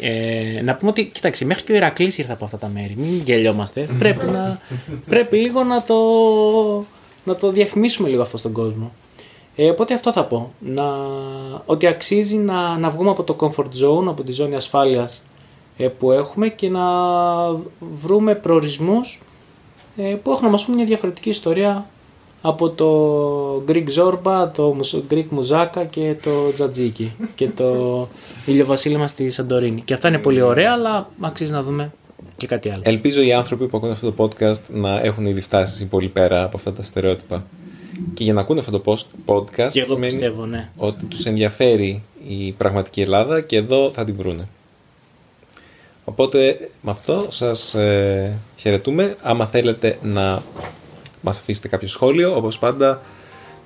ε, 0.00 0.60
να 0.62 0.74
πούμε 0.74 0.90
ότι, 0.90 1.04
κοιτάξτε, 1.04 1.44
μέχρι 1.44 1.64
και 1.64 1.72
ο 1.72 1.74
Ηρακλής 1.74 2.18
ήρθε 2.18 2.32
από 2.32 2.44
αυτά 2.44 2.58
τα 2.58 2.68
μέρη. 2.68 2.94
Μην 2.96 3.22
γελιόμαστε. 3.24 3.88
πρέπει, 3.98 4.26
να, 4.26 4.60
πρέπει 5.08 5.36
λίγο 5.36 5.64
να 5.64 5.82
το, 5.82 5.96
να 7.24 7.34
το 7.34 7.50
διαφημίσουμε 7.50 8.08
λίγο 8.08 8.22
αυτό 8.22 8.36
στον 8.36 8.52
κόσμο. 8.52 8.92
Ε, 9.60 9.68
οπότε 9.70 9.94
αυτό 9.94 10.12
θα 10.12 10.24
πω. 10.24 10.50
Να, 10.58 10.84
ότι 11.66 11.86
αξίζει 11.86 12.36
να, 12.36 12.78
να 12.78 12.90
βγούμε 12.90 13.10
από 13.10 13.22
το 13.22 13.36
comfort 13.40 13.84
zone, 13.84 14.06
από 14.06 14.22
τη 14.22 14.32
ζώνη 14.32 14.54
ασφάλειας 14.54 15.22
ε, 15.76 15.88
που 15.88 16.10
έχουμε 16.12 16.48
και 16.48 16.68
να 16.68 16.82
βρούμε 18.02 18.34
προορισμούς 18.34 19.22
ε, 19.96 20.02
που 20.22 20.30
έχουν 20.30 20.44
να 20.44 20.50
μας 20.50 20.64
πούν 20.64 20.74
μια 20.74 20.84
διαφορετική 20.84 21.28
ιστορία 21.28 21.86
από 22.42 22.70
το 22.70 23.64
Greek 23.68 23.84
Zorba, 23.96 24.48
το 24.54 24.62
Μουσ- 24.76 25.02
Greek 25.10 25.24
Muzaka 25.38 25.86
και 25.90 26.16
το 26.22 26.30
Τζατζίκι 26.54 27.12
και 27.34 27.48
το 27.48 28.08
ηλιοβασίλεμα 28.46 29.06
στη 29.06 29.30
Σαντορίνη. 29.30 29.80
Και 29.80 29.94
αυτά 29.94 30.08
είναι 30.08 30.18
πολύ 30.18 30.40
ωραία, 30.40 30.72
αλλά 30.72 31.10
αξίζει 31.20 31.52
να 31.52 31.62
δούμε 31.62 31.92
και 32.36 32.46
κάτι 32.46 32.70
άλλο. 32.70 32.82
Ελπίζω 32.84 33.22
οι 33.22 33.32
άνθρωποι 33.32 33.66
που 33.66 33.76
ακούνε 33.76 33.92
αυτό 33.92 34.12
το 34.12 34.24
podcast 34.24 34.60
να 34.68 35.00
έχουν 35.00 35.26
ήδη 35.26 35.40
φτάσει 35.40 35.86
πολύ 35.86 36.08
πέρα 36.08 36.42
από 36.42 36.56
αυτά 36.56 36.72
τα 36.72 36.82
στερεότυπα. 36.82 37.44
Και 38.14 38.24
για 38.24 38.32
να 38.32 38.40
ακούνε 38.40 38.60
αυτό 38.60 38.80
το 38.80 38.92
post- 38.92 39.32
podcast 39.34 39.68
και 39.72 39.80
εγώ 39.80 39.94
σημαίνει 39.94 40.12
πιστεύω, 40.12 40.46
ναι. 40.46 40.68
ότι 40.76 41.04
τους 41.04 41.24
ενδιαφέρει 41.24 42.02
η 42.28 42.52
πραγματική 42.52 43.00
Ελλάδα 43.00 43.40
και 43.40 43.56
εδώ 43.56 43.90
θα 43.90 44.04
την 44.04 44.14
βρούνε. 44.16 44.48
Οπότε 46.04 46.70
με 46.80 46.90
αυτό 46.90 47.26
σας 47.28 47.74
ε, 47.74 48.38
χαιρετούμε. 48.56 49.16
Άμα 49.22 49.46
θέλετε 49.46 49.98
να 50.02 50.42
μας 51.20 51.38
αφήσετε 51.38 51.68
κάποιο 51.68 51.88
σχόλιο, 51.88 52.36
όπως 52.36 52.58
πάντα 52.58 53.02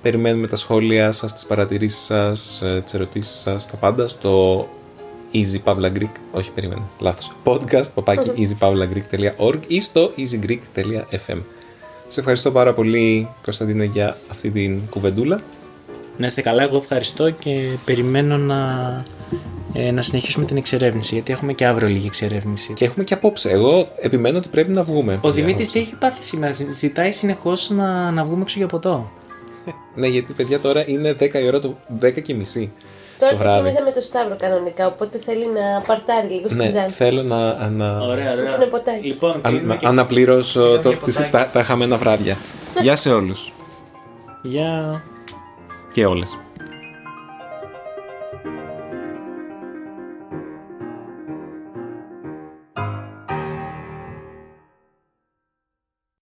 περιμένουμε 0.01 0.47
τα 0.47 0.55
σχόλια 0.55 1.11
σας, 1.11 1.33
τις 1.33 1.45
παρατηρήσεις 1.45 2.03
σας, 2.03 2.61
ε, 2.61 2.81
τις 2.83 2.93
ερωτήσεις 2.93 3.37
σας, 3.39 3.67
τα 3.67 3.75
πάντα 3.77 4.07
στο 4.07 4.67
Easy 5.33 5.63
Pavla 5.63 5.91
Greek, 5.97 6.11
όχι 6.31 6.51
περίμενε, 6.51 6.81
λάθος, 6.99 7.31
podcast 7.43 7.93
παπάκι 7.93 8.31
easypavlagreek.org 8.37 9.59
ή 9.67 9.79
στο 9.79 10.11
easygreek.fm. 10.17 11.39
Σε 12.13 12.19
ευχαριστώ 12.19 12.51
πάρα 12.51 12.73
πολύ 12.73 13.27
Κωνσταντίνε 13.43 13.83
για 13.83 14.17
αυτή 14.31 14.49
την 14.51 14.81
κουβεντούλα. 14.89 15.41
Να 16.17 16.25
είστε 16.27 16.41
καλά, 16.41 16.63
εγώ 16.63 16.77
ευχαριστώ 16.77 17.29
και 17.29 17.67
περιμένω 17.85 18.37
να, 18.37 18.57
ε, 19.73 19.91
να 19.91 20.01
συνεχίσουμε 20.01 20.45
την 20.45 20.57
εξερεύνηση, 20.57 21.13
γιατί 21.13 21.31
έχουμε 21.33 21.53
και 21.53 21.65
αύριο 21.65 21.87
λίγη 21.87 22.05
εξερεύνηση. 22.05 22.73
Και 22.73 22.85
έχουμε 22.85 23.03
και 23.03 23.13
απόψε. 23.13 23.49
Εγώ 23.49 23.87
επιμένω 24.01 24.37
ότι 24.37 24.47
πρέπει 24.47 24.71
να 24.71 24.83
βγούμε. 24.83 25.13
Ο 25.13 25.17
παιδιά, 25.17 25.35
Δημήτρης 25.43 25.69
τι 25.69 25.79
απόψε. 25.79 25.93
έχει 25.93 25.95
πάθει 26.09 26.23
σήμερα, 26.23 26.51
Ζη- 26.53 26.71
ζητάει 26.71 27.11
συνεχώς 27.11 27.69
να, 27.69 28.11
να 28.11 28.23
βγούμε 28.23 28.41
έξω 28.41 28.57
για 28.57 28.67
ποτό. 28.67 29.11
Ναι, 29.95 30.07
γιατί 30.07 30.33
παιδιά 30.33 30.59
τώρα 30.59 30.89
είναι 30.89 31.15
10 31.19 31.33
η 31.43 31.47
ώρα 31.47 31.59
το 31.59 31.75
10 32.01 32.21
και 32.21 32.33
μισή. 32.33 32.71
Τώρα 33.23 33.31
το 33.31 33.37
θα 33.37 33.43
βράδυ. 33.43 33.59
κοιμίζα 33.59 33.83
με 33.83 33.91
το 33.91 34.01
Σταύρο 34.01 34.35
κανονικά, 34.39 34.87
οπότε 34.87 35.17
θέλει 35.17 35.45
να 35.57 35.81
παρτάρει 35.87 36.27
λίγο 36.27 36.45
στην 36.49 36.57
Ναι, 36.57 36.69
Ξάνθη. 36.69 36.93
θέλω 36.93 37.23
να, 37.23 37.67
να 37.69 37.97
Ωραία, 37.99 38.31
ωραία. 38.31 38.53
Έχουν 38.55 38.69
ποτάκι. 38.69 39.07
Λοιπόν, 39.07 39.31
αν- 39.31 39.41
κλείνουμε 39.41 39.73
να 39.73 39.79
και- 39.79 39.87
αναπληρώσω 39.87 40.61
Σιγά 40.69 40.81
το, 40.81 40.89
μια 40.89 40.97
τις- 40.97 41.15
ποτάκι. 41.15 41.31
τα, 41.31 41.49
τα 41.53 41.63
χαμένα 41.63 41.97
βράδια. 41.97 42.37
Γεια 42.83 42.95
σε 42.95 43.13
όλους. 43.13 43.51
Γεια. 44.41 45.01
Και 45.93 46.05
όλες. 46.05 46.37